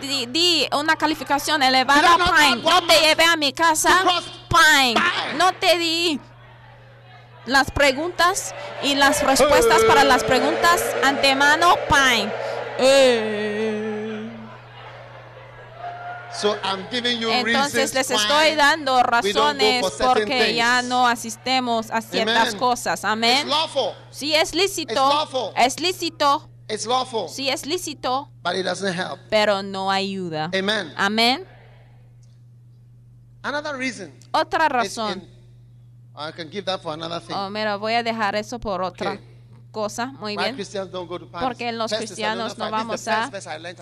[0.00, 2.62] di, di una calificación elevada, Pine.
[2.62, 4.02] No te llevé a mi casa.
[4.48, 5.00] Pine.
[5.36, 6.20] No te di
[7.46, 12.32] las preguntas y las respuestas para las preguntas antemano, Pine.
[12.78, 13.63] Eh.
[16.40, 20.88] So I'm giving you Entonces les estoy dando razones porque ya things.
[20.88, 22.58] no asistemos a ciertas Amen.
[22.58, 23.00] cosas.
[23.00, 23.48] It's Amén.
[23.48, 23.92] lawful.
[24.10, 25.52] Sí es It's lícito, lawful.
[25.56, 26.48] es lícito,
[27.28, 29.20] sí es lícito, But it doesn't help.
[29.30, 30.50] pero no ayuda.
[30.96, 31.46] Amén.
[34.32, 35.12] Otra razón.
[35.12, 35.34] in-
[36.16, 37.34] I can give that for another thing.
[37.36, 39.33] Oh, mira, voy a dejar eso por otra Okay.
[39.74, 40.06] Cosa.
[40.06, 40.56] Muy bien.
[41.40, 43.30] Porque los cristianos no vamos a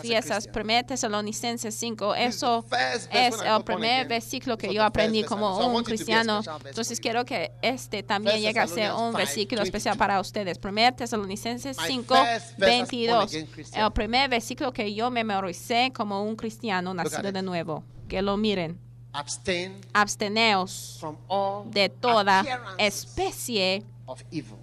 [0.01, 0.49] fiestas.
[0.49, 0.67] Christian.
[0.67, 2.15] 1 Tesalonicenses 5.
[2.15, 2.65] This is Eso
[3.13, 6.41] es el primer versículo que yo aprendí como un cristiano.
[6.65, 9.99] Entonces quiero que este también llegue a ser un versículo 5, especial 22.
[9.99, 10.59] para ustedes.
[10.63, 13.35] 1 Tesalonicenses My 5, first verse as born 22.
[13.35, 13.85] again Christian.
[13.85, 17.85] El primer versículo que yo memoricé como un cristiano nacido de nuevo.
[18.09, 18.81] Que lo miren.
[19.13, 22.43] Abstain Absteneos from all de toda
[22.79, 23.85] especie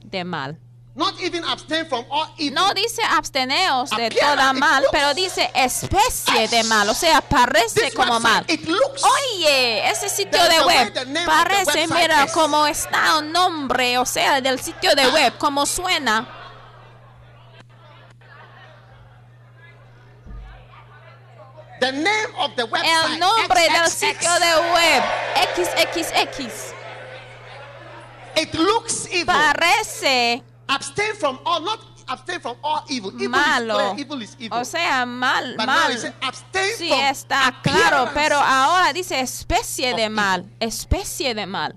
[0.04, 0.58] de mal.
[1.00, 2.56] Not even abstain from all evil.
[2.56, 7.22] No dice absteneos de Appearance, toda mal, looks- pero dice especie de mal, o sea,
[7.22, 8.44] parece como mal.
[8.44, 14.06] website, it looks Oye, ese sitio de web parece, mira, como está el nombre, o
[14.06, 16.28] sea, del sitio de web, como suena.
[21.80, 23.14] the name of the website.
[23.14, 25.04] El nombre del sitio de web,
[25.56, 26.74] XXX,
[28.36, 29.26] It looks evil.
[29.26, 33.12] parece abstain from all, not abstain from all evil.
[33.12, 33.76] Evil is malo.
[33.94, 34.06] clear.
[34.06, 34.58] Evil is evil.
[34.60, 36.14] O sea, mal, But now mal.
[36.22, 40.16] abstain Sí, from está claro, pero ahora dice especie de evil.
[40.16, 41.76] mal, especie de mal.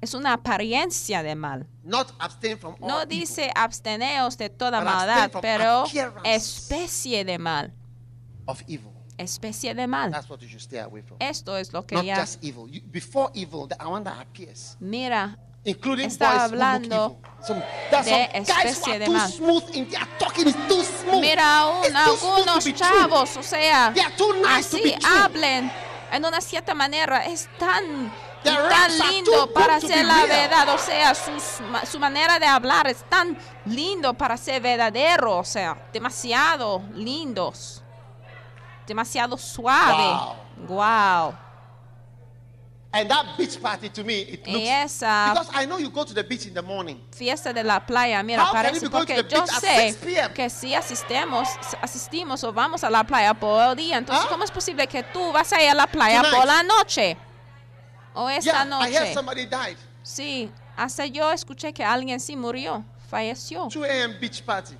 [0.00, 1.66] Es una apariencia de mal.
[1.84, 3.08] Not abstain from all No evil.
[3.20, 5.84] dice absteneos de toda But maldad, pero
[6.24, 7.72] especie de mal.
[8.46, 8.92] of evil.
[9.18, 10.10] Especie de mal.
[10.10, 11.18] That's what you should stay away from.
[11.20, 12.16] Esto es lo que Not ya.
[12.20, 12.66] just evil.
[12.70, 17.20] You, before evil, the one that appears, Mira, Está hablando
[18.04, 19.30] de especie are de too mal.
[21.20, 23.92] mira aún algunos chavos, o sea,
[24.48, 25.70] así hablen
[26.12, 27.26] en una cierta manera.
[27.26, 28.10] Es tan,
[28.42, 31.58] tan lindo para ser la verdad, o sea, sus
[31.90, 33.36] su manera de hablar es tan
[33.66, 37.82] lindo para ser verdadero, o sea, demasiado lindos,
[38.86, 40.36] demasiado suave.
[40.66, 41.34] Wow.
[42.92, 44.68] And that beach party to me, it Y looks.
[44.68, 47.00] esa Because I know you go to the beach in the morning.
[47.12, 50.34] fiesta de la playa, mira, How parece porque yo sé 6 p.m.?
[50.34, 51.48] que si asistemos,
[51.80, 54.28] asistimos o vamos a la playa por el día, entonces ¿Ah?
[54.28, 56.36] ¿cómo es posible que tú vas a ir a la playa Tonight.
[56.36, 57.16] por la noche?
[58.12, 59.14] O esta Yeah, I heard noche.
[59.14, 59.76] somebody died.
[60.02, 63.68] Sí, hasta yo escuché que alguien sí murió, falleció.
[63.72, 64.18] 2 a.m.
[64.18, 64.74] beach party.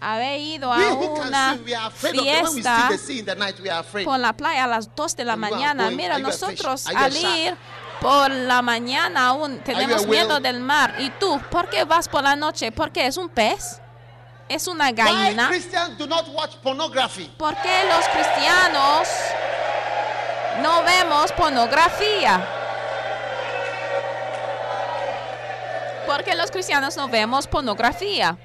[0.00, 2.90] Haber ido a una fiesta
[4.04, 5.90] por la playa a las 2 de la mañana.
[5.90, 7.56] Mira, nosotros al ir
[8.00, 10.94] por la mañana aún tenemos miedo del mar.
[10.98, 11.40] ¿Y tú?
[11.50, 12.72] ¿Por qué vas por la noche?
[12.72, 13.80] ¿Por qué es un pez?
[14.48, 15.48] ¿Es una gallina?
[17.38, 19.08] ¿Por qué los cristianos
[20.60, 22.44] no vemos pornografía?
[26.06, 28.36] ¿Por qué los cristianos no vemos pornografía?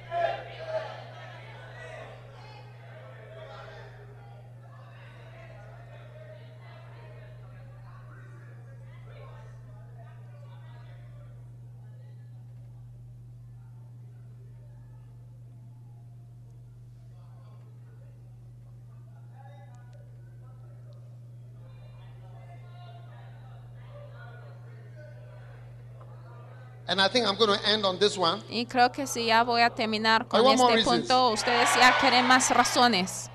[26.87, 28.43] And I think I'm going to end on this one.
[28.49, 30.83] Y creo que si ya voy a terminar con este reasons.
[30.85, 33.29] punto, ustedes ya quieren más razones.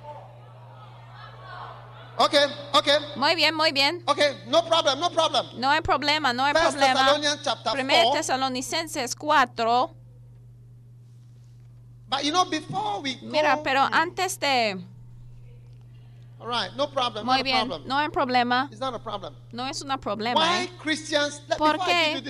[2.17, 2.45] Okay,
[2.75, 4.03] okay, Muy bien, muy bien.
[4.07, 4.37] okay.
[4.47, 5.47] No problem, no problem.
[5.57, 7.01] No hay problema, no hay First problema.
[7.01, 8.13] Thessalonians chapter 1 4.
[8.13, 9.91] Tesalonicenses 4.
[12.11, 14.77] But you know, before we go, Mira, pero antes de...
[16.41, 17.27] all right, no problem.
[17.27, 17.87] Muy bien, problem.
[17.87, 18.69] no hay problema.
[18.71, 19.35] It's not a problem.
[19.53, 20.41] No es un problema.
[20.41, 20.71] Why ¿eh?
[20.83, 21.43] Christians?
[21.59, 22.23] ¿Por qué?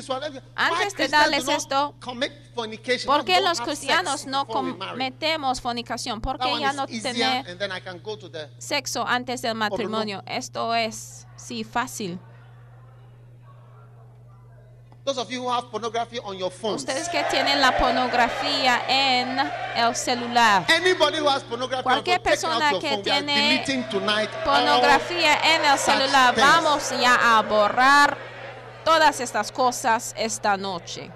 [0.57, 6.20] Antes de darles esto, commit fornication, ¿Por qué los cristianos no cometemos fornicación?
[6.20, 8.49] ¿Por qué ya no tener and then I can go to the.
[8.59, 10.23] sexo antes del matrimonio?
[10.27, 12.19] Esto es, sí, fácil.
[15.11, 16.85] Those of you who have pornography on your phones.
[16.85, 19.41] Ustedes que tienen la pornografía en
[19.74, 20.65] el celular.
[20.69, 23.03] Anybody who has pornography Cualquier persona que phone.
[23.03, 23.65] Tiene
[24.45, 26.32] Pornografía en el celular.
[26.32, 26.47] things.
[26.47, 28.16] Vamos ya a borrar
[28.85, 31.11] todas estas cosas esta noche.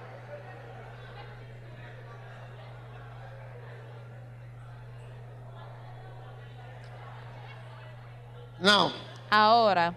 [8.59, 8.91] Now,
[9.31, 9.95] Ahora,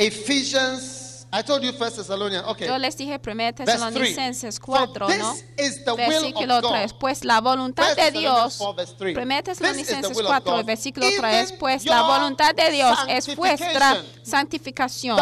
[0.00, 1.26] Ephesians.
[1.32, 2.44] I told you First Thessalonians.
[2.48, 2.66] Okay.
[2.66, 3.64] yo les dije 1 Verse 3.
[3.66, 5.96] Tesalonicenses For 4, this ¿no?
[5.96, 6.70] Versículo of God.
[6.72, 6.92] 3.
[6.94, 8.56] Pues la voluntad de Dios.
[8.58, 9.16] 4, verse 3.
[9.16, 11.52] 1 This is the Tesalonicenses will of 4, God, versículo even 3.
[11.52, 15.18] Pues la voluntad de Dios es vuestra santificación.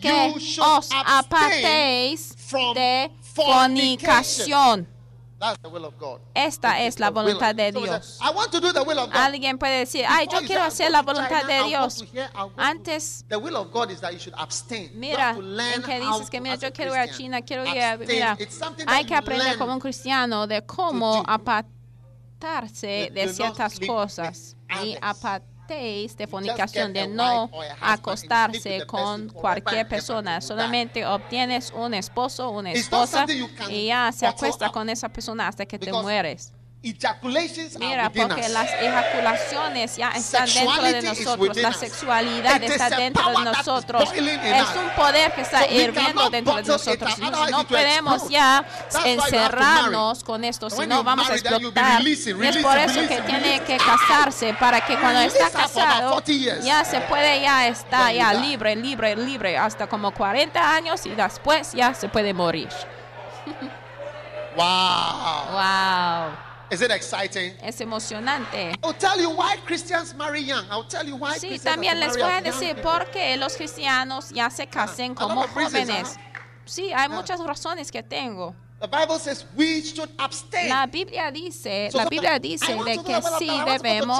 [0.00, 2.36] Que os apartéis
[2.74, 4.86] de fornicación.
[5.40, 6.20] That's the will of God.
[6.34, 8.18] Esta es la voluntad de Dios.
[8.20, 9.16] I want to do the will of God.
[9.16, 11.96] Alguien puede decir, ay, yo quiero hacer "I la voluntad de Dios.
[11.96, 14.90] to here, I want to-" Antes, The will of God is that you should abstain.
[14.92, 17.08] You mira, en que dices que mira, yo quiero ir a.
[17.08, 18.36] China, quiero ir a, mira,
[18.86, 25.42] hay que aprender como un cristiano de cómo apartarse de ciertas cosas y others.
[25.70, 30.40] Apartéis de fornicación, de no acostarse con cualquier persona.
[30.40, 33.26] Solamente obtienes un esposo, una esposa
[33.68, 36.52] y ya se acuesta con esa persona hasta que te mueres.
[36.82, 38.48] Ejaculations Mira, porque us.
[38.48, 44.90] las ejaculaciones ya están dentro de nosotros, la sexualidad está dentro de nosotros, es un
[44.96, 47.18] poder que está So hirviendo dentro de nosotros.
[47.50, 48.64] No podemos ya
[49.04, 52.02] encerrarnos con esto, si no vamos a explotar.
[52.02, 56.32] Y es por eso que tiene que casarse, para que cuando Release está casado 40
[56.32, 56.64] years.
[56.64, 57.74] ya se puede ya you
[58.14, 62.70] ya libre, libre, libre, hasta como 40 años y después ya se puede morir.
[64.56, 65.52] Wow.
[65.52, 67.54] Wow, Is it exciting?
[67.62, 68.72] es emocionante.
[68.82, 70.64] I'll tell you why Christians marry young.
[70.70, 74.30] I'll tell you why Sí, Christians también les voy a decir por qué los cristianos
[74.30, 76.16] ya se casen como reasons, jóvenes.
[76.64, 78.54] Sí, hay muchas razones que tengo.
[78.80, 80.70] The Bible says we should abstain.
[80.70, 84.18] La Biblia dice, So la Biblia dice de que sí debemos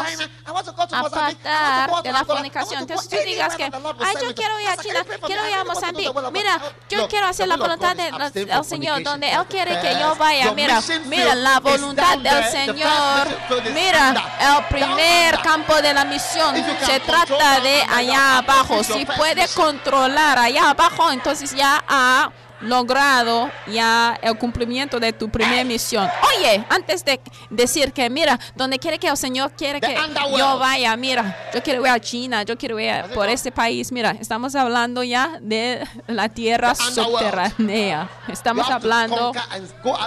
[0.92, 2.82] apartar de la fornicación.
[2.82, 6.12] Entonces tú digas que, ay, yo quiero ir a China, quiero ir a Mozambique.
[6.30, 6.60] Mira,
[6.90, 10.52] yo quiero hacer la voluntad del Señor, donde Él quiere que yo vaya.
[10.52, 13.28] Mira, mira, la voluntad del Señor.
[13.72, 16.54] Mira, el primer campo de la misión
[16.84, 18.84] se trata de allá abajo.
[18.84, 22.30] Si puede controlar allá abajo, entonces ya ha
[22.60, 26.08] logrado ya el cumplimiento de tu primera misión.
[26.36, 29.96] Oye, antes de decir que mira, donde quiere que el Señor quiere que
[30.36, 34.16] yo vaya, mira, yo quiero ir a China, yo quiero ir por este país, mira,
[34.18, 38.08] estamos hablando ya de la tierra subterránea.
[38.28, 39.32] Estamos hablando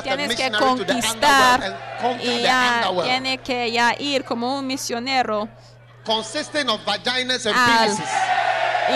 [0.03, 1.77] tienes que conquistar
[2.21, 5.49] y ya tiene que ya ir como un misionero
[6.05, 8.32] consisting of vaginas and penises.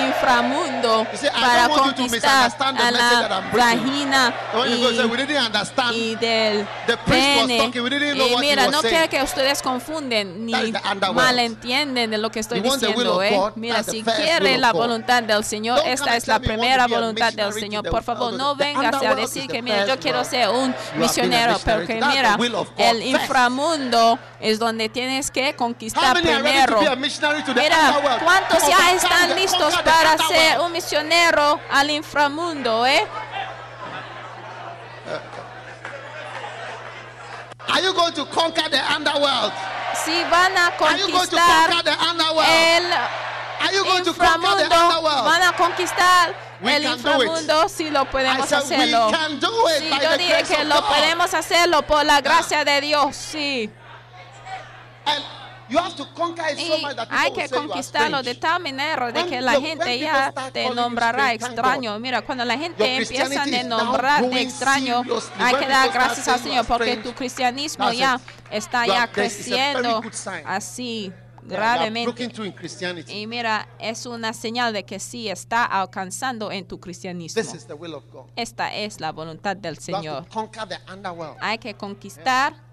[0.07, 4.33] Inframundo I para conquistar a la vagina
[4.67, 6.67] y, y del
[7.05, 7.57] pene.
[7.59, 10.53] talking, we didn't know Y mira, no quiero que ustedes confunden ni
[11.13, 13.21] malentienden de lo que estoy diciendo.
[13.21, 13.39] ¿eh?
[13.55, 17.89] Mira, si quiere la voluntad del Señor, esta es la primera voluntad del Señor.
[17.89, 21.95] Por favor, no vengas a decir que mira, yo quiero ser un misionero, That's the
[21.95, 22.37] mira,
[22.77, 26.79] el inframundo es donde tienes que conquistar primero.
[27.55, 28.19] Mira?
[28.23, 33.05] ¿cuántos To ya están listos para ser un misionero al inframundo, eh?
[37.69, 39.51] Are you going to conquer the underworld?
[40.05, 42.93] Si van a conquistar el
[43.59, 45.25] Are you going to conquer the inframundo, underworld?
[45.25, 49.09] van a conquistar We el inframundo si lo podemos said hacerlo.
[49.09, 53.69] Sí, yo dije que lo podemos hacerlo por la gracia de Dios, sí.
[55.05, 55.23] And
[55.69, 59.11] you have to conquer it so Y much that hay que conquistarlo de tal manera
[59.11, 61.99] de que la gente ya te nombrará extraño.
[61.99, 65.03] Mira, cuando la gente empieza a nombrarte growing extraño,
[65.39, 68.19] hay que dar gracias al Señor porque tu cristianismo ya
[68.51, 70.01] está ya creciendo
[70.45, 71.11] así
[71.47, 72.29] gravemente.
[73.07, 77.41] Y mira, es una señal de que sí está alcanzando en tu cristianismo.
[78.35, 80.25] Esta es la voluntad del Señor.
[81.39, 82.66] Hay que conquistar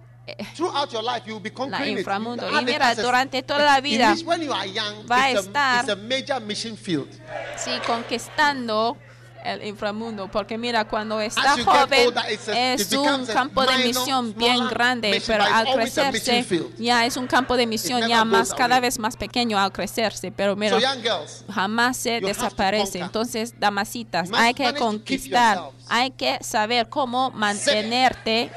[0.57, 2.49] Throughout your life, you will be la inframundo.
[2.51, 5.81] Y mira, durante toda la in vida which when you are young, va a estar-
[5.83, 7.09] it's a major mission field.
[7.57, 8.97] sí, conquistando
[9.45, 14.35] el inframundo, porque mira, cuando está joven older, it's a- es un campo de misión
[14.35, 16.47] bien grande, mission, pero al crecerse
[16.79, 20.57] ya es un campo de misión ya más cada vez más pequeño al crecerse, pero
[20.57, 23.01] mira, So young girls, jamás se desaparece.
[23.01, 25.61] Entonces, damasitas, hay que conquistar,
[25.91, 28.51] hay que saber cómo mantenerte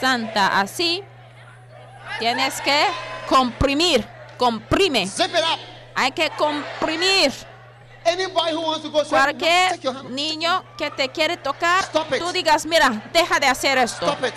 [0.00, 0.60] santa.
[0.60, 1.02] Así,
[2.18, 2.86] tienes que
[3.28, 5.58] comprimir, comprime, zip it up.
[5.94, 7.32] hay que comprimir.
[8.04, 10.10] Any boy who wants to go, Cualquier take your hand.
[10.10, 12.18] niño que te quiere tocar, Stop it.
[12.20, 14.34] tú digas, mira, deja de hacer esto, Stop it.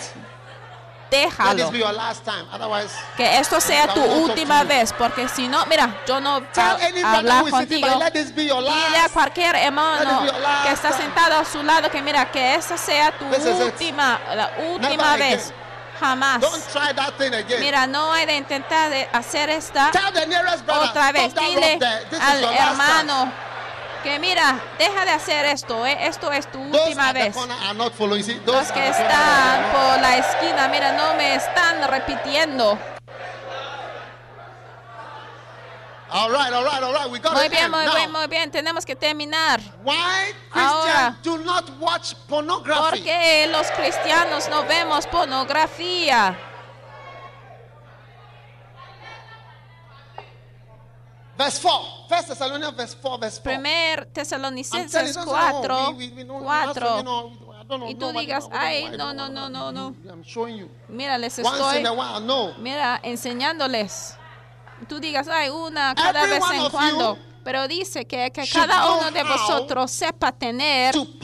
[1.12, 1.70] Let this déjalo.
[1.70, 2.46] be your last time.
[2.52, 7.12] Otherwise, Que esto sea tu última vez, porque si no, mira, yo no any a
[7.18, 7.86] hablar contigo.
[7.86, 10.22] Dile a cualquier hermano
[10.64, 15.16] que está sentado a su lado que mira que esa sea tu última, la última
[15.16, 15.52] vez.
[16.02, 16.40] Jamás.
[16.40, 17.60] Don't try that thing again.
[17.60, 21.32] Mira, no hay de intentar de hacer esta Tell the nearest brother, otra vez.
[21.32, 21.78] Dile
[22.20, 23.32] al hermano
[24.02, 25.96] que mira, deja de hacer esto, ¿eh?
[26.08, 27.36] esto es tu Those última vez.
[27.36, 32.78] Los que están por la esquina, mira, no me están repitiendo.
[36.14, 37.10] All right, all right, all right.
[37.10, 37.94] We got Muy to bien, muy now.
[37.94, 38.50] bien, muy bien.
[38.50, 39.60] Tenemos que terminar.
[39.82, 41.16] Why Ahora.
[41.22, 42.98] Christians do not watch pornography?
[42.98, 46.36] Porque los cristianos no vemos pornografía.
[51.38, 52.08] Verse 4.
[52.08, 53.42] First Thessalonians verse 4, verse 4.
[53.42, 56.98] Primer Tesalonicenses you, 4, we- we- we know- 4.
[56.98, 59.94] you know, I don't know, Y tú digas, ay, no, no, no, no, no.
[60.88, 61.82] Mira, les estoy,
[62.58, 64.18] mira, enseñándoles.
[64.88, 67.18] Tú digas, ay, una cada Every vez en cuando.
[67.44, 71.18] Pero dice que, cada uno de vosotros sepa tener su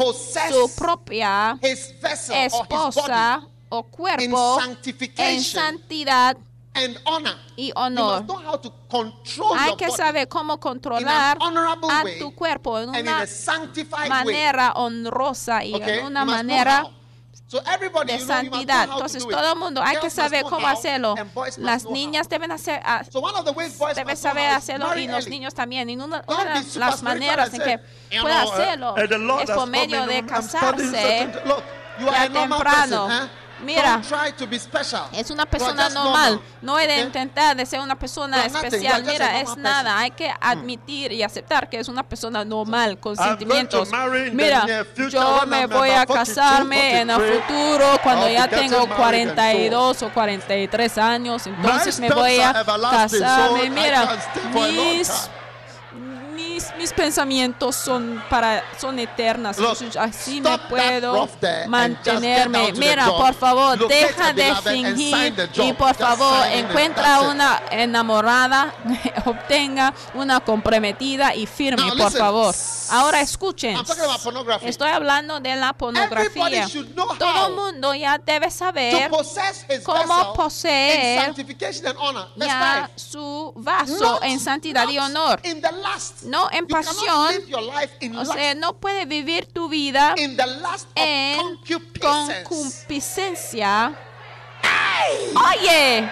[0.77, 4.59] propia esposa o cuerpo
[5.17, 6.37] en santidad
[6.75, 7.37] and honor.
[7.57, 8.23] y You honor.
[8.23, 12.79] must know how to control Hay your que body saber cómo controlar a tu cuerpo
[12.79, 14.09] en una a sanctified way.
[14.09, 15.99] manera honrosa y Okay?
[15.99, 16.87] en una manera
[18.07, 18.85] de santidad.
[18.85, 21.15] Entonces todo el mundo hay que saber cómo hacerlo.
[21.59, 25.09] Las niñas deben hacer, ah, So one of the ways boys deben saber hacerlo y
[25.09, 25.89] los niños también.
[25.91, 27.79] Y una, de las maneras en say,
[28.11, 28.97] que puede uh, hacerlo
[29.41, 31.31] es por medio de casarse.
[31.99, 33.09] ya temprano.
[33.63, 34.01] Mira.
[35.13, 36.41] Es una persona normal.
[36.63, 39.05] No he de intentar de ser una persona especial.
[39.05, 39.99] Mira, es nada.
[39.99, 43.91] Hay que admitir y aceptar que es una persona normal, con sentimientos.
[44.33, 44.67] Mira,
[45.11, 47.45] yo me voy a about 42, casarme en el 43.
[47.45, 51.47] futuro cuando ya tengo married and 42 o 43 años.
[51.47, 53.71] Entonces me voy a casarme.
[53.71, 54.19] Mira,
[54.55, 55.31] mis.
[56.59, 59.59] Mis, mis pensamientos son para son eternas.
[59.59, 61.29] Look, así me puedo
[61.69, 62.73] mantenerme.
[62.73, 68.75] Mira, por favor, deja de fingir y por Just favor encuentra una enamorada,
[69.25, 72.21] obtenga una comprometida y firme, Now, por listen.
[72.21, 72.55] favor.
[72.91, 73.77] Ahora escuchen.
[74.63, 76.67] Estoy hablando de la pornografía.
[77.19, 79.11] Todo el mundo ya debe saber
[79.85, 81.35] cómo poseer
[82.37, 82.93] ya 5.
[82.97, 85.41] su vaso Not- en santidad y honor.
[85.45, 86.23] In the last.
[86.51, 87.35] No en pasión.
[88.17, 90.15] O sea, no puede vivir tu vida
[90.95, 91.59] en
[92.01, 93.97] concupiscencia.
[95.35, 96.09] Oye,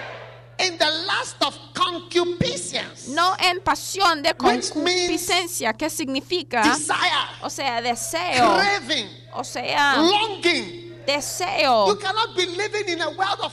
[0.59, 7.83] in the lust of concupiscence, no en pasión de concupiscencia, que significa, desire, o sea,
[7.83, 10.95] deseo, craving, o sea, longing.
[11.07, 11.89] deseo.
[11.89, 13.53] You cannot be living in a world of.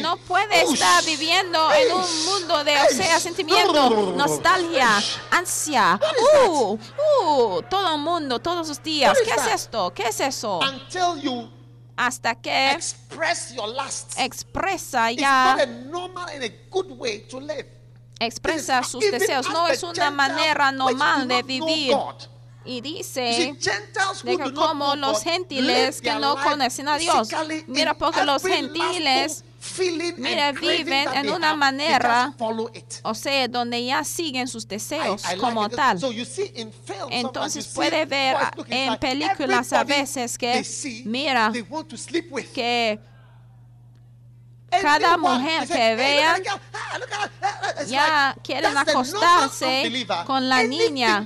[0.00, 0.74] No puede Ush.
[0.74, 6.00] estar viviendo en un mundo de, o sea, sentimiento, nostalgia, ansia.
[6.46, 6.78] Uh,
[7.24, 9.16] uh, todo el mundo, todos los días.
[9.24, 9.92] ¿Qué es esto?
[9.94, 10.58] ¿Qué es eso?
[10.60, 11.50] Until you
[11.96, 14.14] Hasta que express your lust.
[14.18, 17.68] expresa ya, a normal and a good way to live.
[18.18, 19.48] expresa sus deseos.
[19.50, 21.96] No es una manera normal de vivir.
[22.64, 23.56] Y dice
[24.24, 27.28] de que como los gentiles que no conocen a Dios,
[27.66, 29.44] mira, porque los gentiles,
[30.16, 32.34] mira, viven en una manera,
[33.02, 35.98] o sea, donde ya siguen sus deseos como tal.
[37.10, 38.36] Entonces puede ver
[38.68, 40.64] en películas a veces que,
[41.04, 41.52] mira,
[42.54, 43.00] que
[44.80, 46.60] cada mujer que "Hey, look at vean, girl.
[46.72, 46.98] Ah.
[47.42, 49.82] Ah, it's ya quieren acostarse
[50.26, 51.24] con la niña.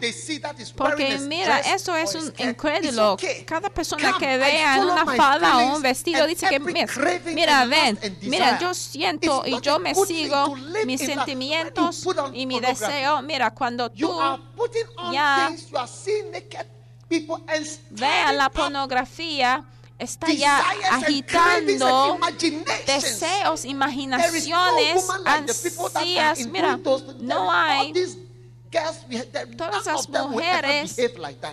[0.76, 3.16] Porque mira, eso es un incrédulo.
[3.46, 7.64] Cada persona que vea una falda o un vestido dice que every "Mis- craving mira,
[7.66, 13.22] ven, mira, desire." yo siento y yo me sigo mis sentimientos y mi deseo.
[13.22, 14.18] Mira, cuando tú
[15.12, 15.50] ya
[17.90, 19.64] veas la pornografía,
[19.98, 20.62] está ya
[20.92, 22.18] agitando
[22.86, 25.06] deseos, imaginaciones,
[26.38, 26.78] in Mira,
[27.20, 27.92] no hay
[29.56, 30.96] todas ever mujeres,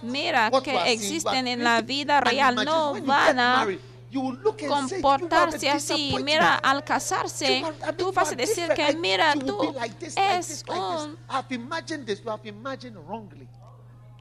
[0.02, 3.80] mira, que existen en la vida real no van a married,
[4.10, 5.94] you will look and say, "You are a comportarse así.
[5.94, 7.64] disappointment." Mira, al casarse,
[7.98, 9.74] tú vas a decir que, mira, tú
[10.16, 11.18] es un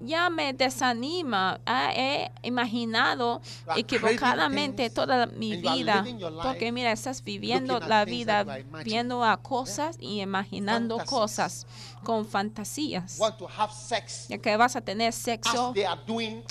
[0.05, 1.61] ya me desanima.
[1.67, 3.41] Ah, He imaginado
[3.77, 6.05] equivocadamente toda mi vida.
[6.43, 8.45] Porque mira, estás viviendo la vida
[8.85, 11.19] viendo a cosas y imaginando Fantasies.
[11.19, 11.67] cosas
[12.03, 13.19] con fantasías.
[13.19, 15.73] Want to have sex Ya que vas a tener sexo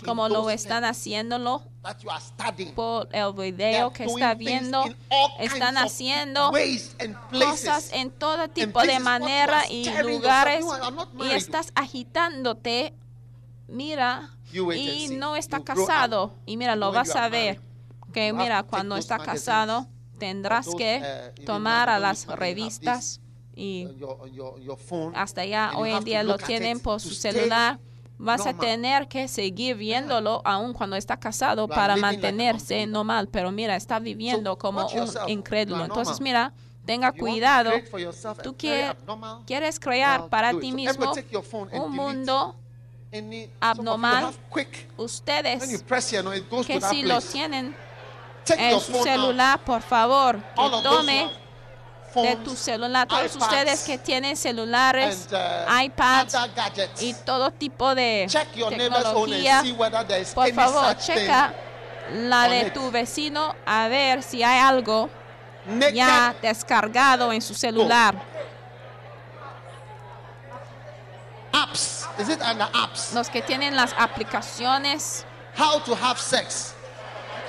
[0.06, 2.74] como lo están haciéndolo that you are studying.
[2.74, 4.86] por el video que está viendo.
[5.40, 7.94] Están haciendo ways and cosas places.
[7.94, 10.66] en todo tipo de manera y lugares
[11.20, 12.94] y estás agitándote.
[13.72, 16.34] Mira, y no está casado.
[16.46, 17.56] Y mira, lo vas a ver.
[17.56, 19.88] married, Que mira, cuando está casado,
[20.20, 23.22] tendrás que uh, tomar a las revistas
[23.56, 25.14] y your phone.
[25.16, 27.80] hasta you hoy en día lo tienen por su celular.
[28.18, 33.76] Vas a tener que seguir viéndolo aún cuando está casado para mantenerse normal, pero mira,
[33.76, 35.86] está viviendo como un incrédulo.
[35.86, 36.54] Entonces, mira,
[36.86, 37.72] tenga cuidado.
[38.44, 41.14] Tú quieres crear para ti mismo
[41.74, 42.61] un mundo
[43.60, 44.34] abnormal.
[44.98, 45.84] Ustedes
[46.66, 47.76] que si lo tienen
[48.48, 51.32] en su celular, por favor, que tome
[52.16, 53.08] de tu celular.
[53.08, 56.36] Todos ustedes que tienen celulares, uh, iPads
[57.00, 58.28] y todo tipo de
[58.70, 59.64] tecnología,
[60.34, 61.54] por favor, checa
[62.14, 65.10] la de tu vecino a ver si hay algo
[65.94, 68.32] ya descargado en su celular.
[71.54, 72.08] apps.
[72.22, 73.14] Is it under apps?
[73.14, 75.26] Los que tienen las aplicaciones,
[75.58, 76.74] How to have sex.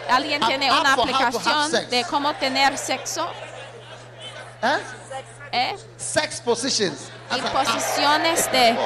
[0.08, 1.90] ¿alguien tiene una aplicación sex.
[1.90, 3.28] de cómo tener sexo?
[4.62, 4.78] Eh?
[5.52, 5.76] ¿Eh?
[5.96, 7.10] Sex positions.
[7.36, 8.76] Y posiciones de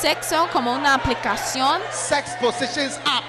[0.00, 3.24] sexo como una aplicación, Sex positions app.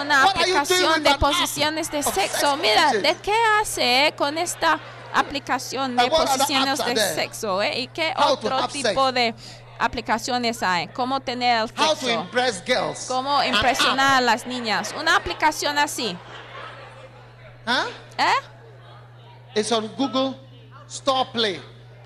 [0.00, 2.20] una What aplicación de posiciones de sexo.
[2.52, 2.92] sex Mira?
[2.92, 4.78] ¿de qué hace eh, con esta
[5.14, 7.62] aplicación de posiciones de sexo?
[7.62, 7.80] eh?
[7.80, 9.34] ¿Y qué otro tipo de
[9.78, 10.88] aplicaciones hay?
[10.88, 12.10] ¿Cómo tener el How to sexo?
[12.20, 13.06] impress girls.
[13.06, 14.94] ¿Cómo An impresionar a las niñas?
[14.98, 16.16] Una aplicación así.
[17.66, 17.88] Huh?
[18.18, 18.32] ¿eh?
[19.54, 20.34] It's on Google
[20.88, 21.62] Store Play.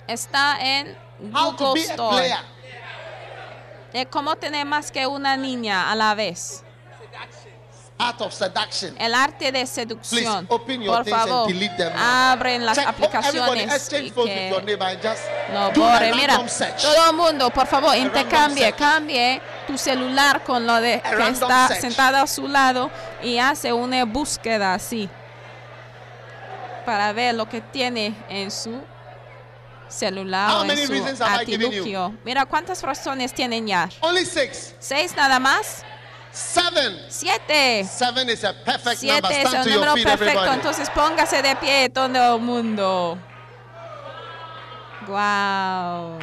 [0.07, 0.97] Está en
[1.35, 2.16] How Google Store.
[2.16, 2.39] player.
[3.93, 6.61] De cómo tener más que una niña a la vez.
[8.03, 8.95] Art of seduction.
[8.99, 10.47] El arte de Please seducción.
[10.49, 11.93] open your Por things and favor, delete them.
[11.97, 15.23] abren las Check- everybody aplicaciones exchange y phones with your que neighbor and just
[15.53, 16.15] no a borre.
[16.15, 16.83] Mira, search.
[16.83, 21.69] todo el mundo, por favor, intercambie, cambie tu celular con lo de que random está
[21.69, 21.81] search.
[21.81, 22.91] sentado a su lado
[23.23, 25.09] y hace una búsqueda así
[26.85, 28.81] para ver lo que tiene en su
[29.89, 32.15] celular How o many en su artilugio.
[32.24, 33.89] Mira cuántas razones tienen ya.
[34.01, 34.74] Only six.
[34.79, 35.85] Seis nada más.
[36.33, 36.99] Seven.
[37.09, 37.85] Siete.
[37.85, 39.29] Seven is a perfect number.
[39.29, 40.25] Siete es Stand to el your número feet, perfecto.
[40.41, 40.55] everybody.
[40.57, 43.19] Entonces póngase de pie todo el mundo.
[45.07, 46.19] Wow.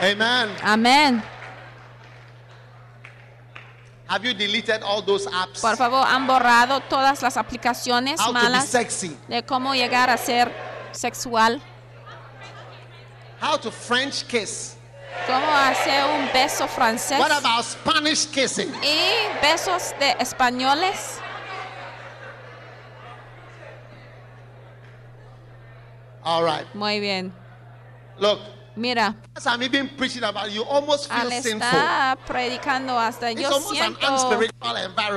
[0.00, 0.54] Amen.
[0.62, 1.22] Amén.
[4.06, 5.60] Have you deleted all those apps?
[5.60, 9.16] Por favor, han borrado todas las aplicaciones How to be malas sexy.
[9.28, 10.50] de cómo llegar a ser
[10.92, 11.60] sexual,
[13.40, 14.76] How to French kiss.
[15.26, 18.72] cómo hacer un beso francés What about Spanish kissing?
[18.82, 21.20] y besos de españoles.
[26.24, 26.66] All right.
[26.74, 27.32] Muy bien.
[28.18, 28.40] Look,
[28.76, 31.66] Mira, as I'm even preaching about, you almost feel al sinful.
[31.66, 33.98] estar predicando hasta It's yo siento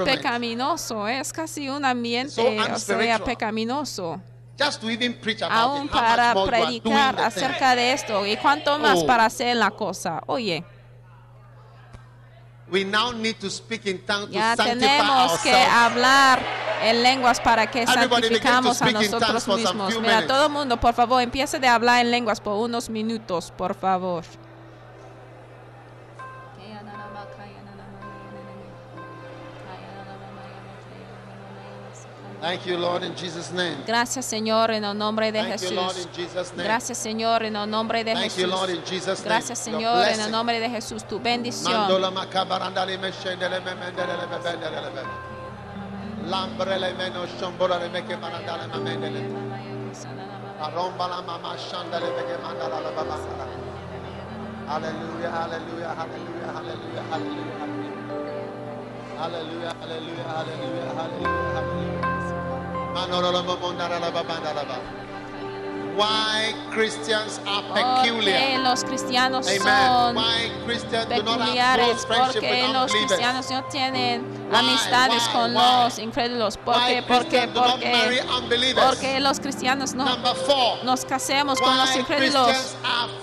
[0.04, 4.20] pecaminoso, es casi un ambiente, So o sea, pecaminoso.
[4.64, 7.20] Just to even preach about Aún it, how para much more you are doing predicar
[7.20, 8.26] acerca de esto.
[8.28, 9.06] ¿Y cuánto más Oh.
[9.08, 10.22] para hacer la cosa?
[10.28, 10.64] Oye,
[12.72, 16.40] We now need to speak in tongues to ya sanctify tenemos que hablar
[16.82, 20.00] en lenguas para que Everybody to santificamos a nosotros mismos.
[20.00, 23.76] Mira, todo el mundo, por favor, empiece de hablar en lenguas por unos minutos, por
[23.76, 24.24] favor.
[32.42, 33.78] Thank you, Lord, in Jesus' name.
[33.86, 36.64] Gracias, Señor, en el nombre de Thank you, Lord, in Jesus' name.
[36.64, 39.20] Gracias, Señor, en el nombre de Thank you, Lord, in Jesús.
[39.20, 39.30] Name.
[39.30, 41.04] Gracias, Señor, en el nombre de Jesús.
[41.04, 41.72] Tu bendición.
[41.72, 45.04] Mandola makabarandale meshendele memendele bebendele bebe.
[46.26, 49.22] Lambrele meno shomborale meke marandale mamendele.
[50.60, 53.20] Aromba la mama shandale meke mandala la baba.
[54.68, 58.02] Hallelujah, hallelujah, hallelujah, hallelujah, hallelujah.
[59.18, 61.91] Hallelujah, hallelujah, hallelujah, hallelujah, hallelujah.
[65.94, 68.60] Why Christians are Porque peculiar.
[68.62, 74.58] los cristianos son Why Christians do not have peculiares, porque los cristianos no tienen Why,
[74.60, 75.84] amistades why, con why?
[75.84, 76.58] los incrédulos.
[76.58, 77.02] ¿Por Why qué?
[77.04, 77.30] ¿Por qué?
[77.30, 78.26] Christians do ¿Por not marry qué?
[78.40, 78.86] unbelievers.
[78.88, 80.84] Porque los cristianos no Number four.
[80.86, 82.76] nos casemos con los incrédulos.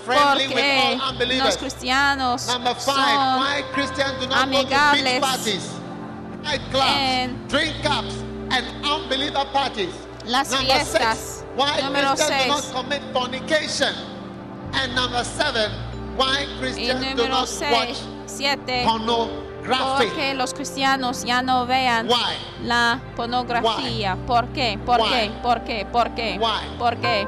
[0.05, 0.99] Porque
[1.37, 3.65] los cristianos Number five.
[4.19, 5.23] son amigables
[6.85, 8.13] en drink cups,
[8.51, 9.93] and unbeliever parties.
[10.25, 11.17] las Number fiestas.
[11.17, 11.45] six.
[11.55, 12.47] Why Número Christians do seis.
[12.47, 13.93] not commit fornication.
[14.73, 15.71] And number seven.
[16.15, 18.83] Why y Christians do not watch 6, 7.
[18.85, 20.05] pornography.
[20.05, 22.35] Porque los cristianos ya no vean Why?
[22.63, 24.17] la pornografía.
[24.27, 24.77] ¿Por qué?
[24.85, 25.09] ¿Por Why?
[25.09, 25.31] qué?
[25.41, 25.85] ¿Por qué?
[25.91, 26.37] ¿Por qué?
[26.39, 26.77] Why?
[26.77, 27.27] ¿Por qué?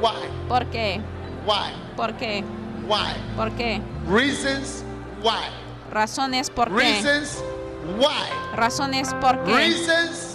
[0.00, 0.48] Why?
[0.48, 1.00] ¿Por qué?
[1.46, 1.72] Why?
[1.96, 2.44] ¿Por qué?
[2.88, 3.14] Why?
[3.36, 3.80] ¿Por qué?
[4.08, 4.82] Reasons
[5.22, 5.44] why.
[5.92, 6.74] Razones por qué.
[6.76, 7.42] Reasons
[7.98, 8.56] why.
[8.56, 9.54] Razones por qué.
[9.54, 10.29] Reasons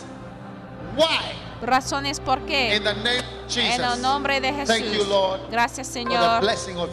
[0.95, 1.45] why.
[1.61, 2.75] Razones por qué.
[2.75, 5.07] En el nombre de Thank you, Jesús.
[5.07, 6.41] Lord, Gracias, Señor,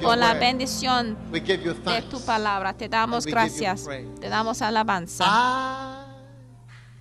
[0.00, 2.72] por la bendición de tu palabra.
[2.72, 3.88] Te damos gracias.
[4.20, 5.24] Te damos alabanza.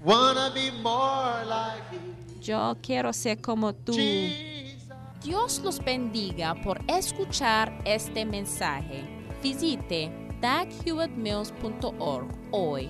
[0.04, 2.00] Be more like you,
[2.42, 3.94] Yo quiero ser como tú.
[3.94, 4.90] Jesus.
[5.24, 9.06] Dios los bendiga por escuchar este mensaje.
[9.44, 10.12] Visite
[10.42, 12.90] daghewittmills.org hoy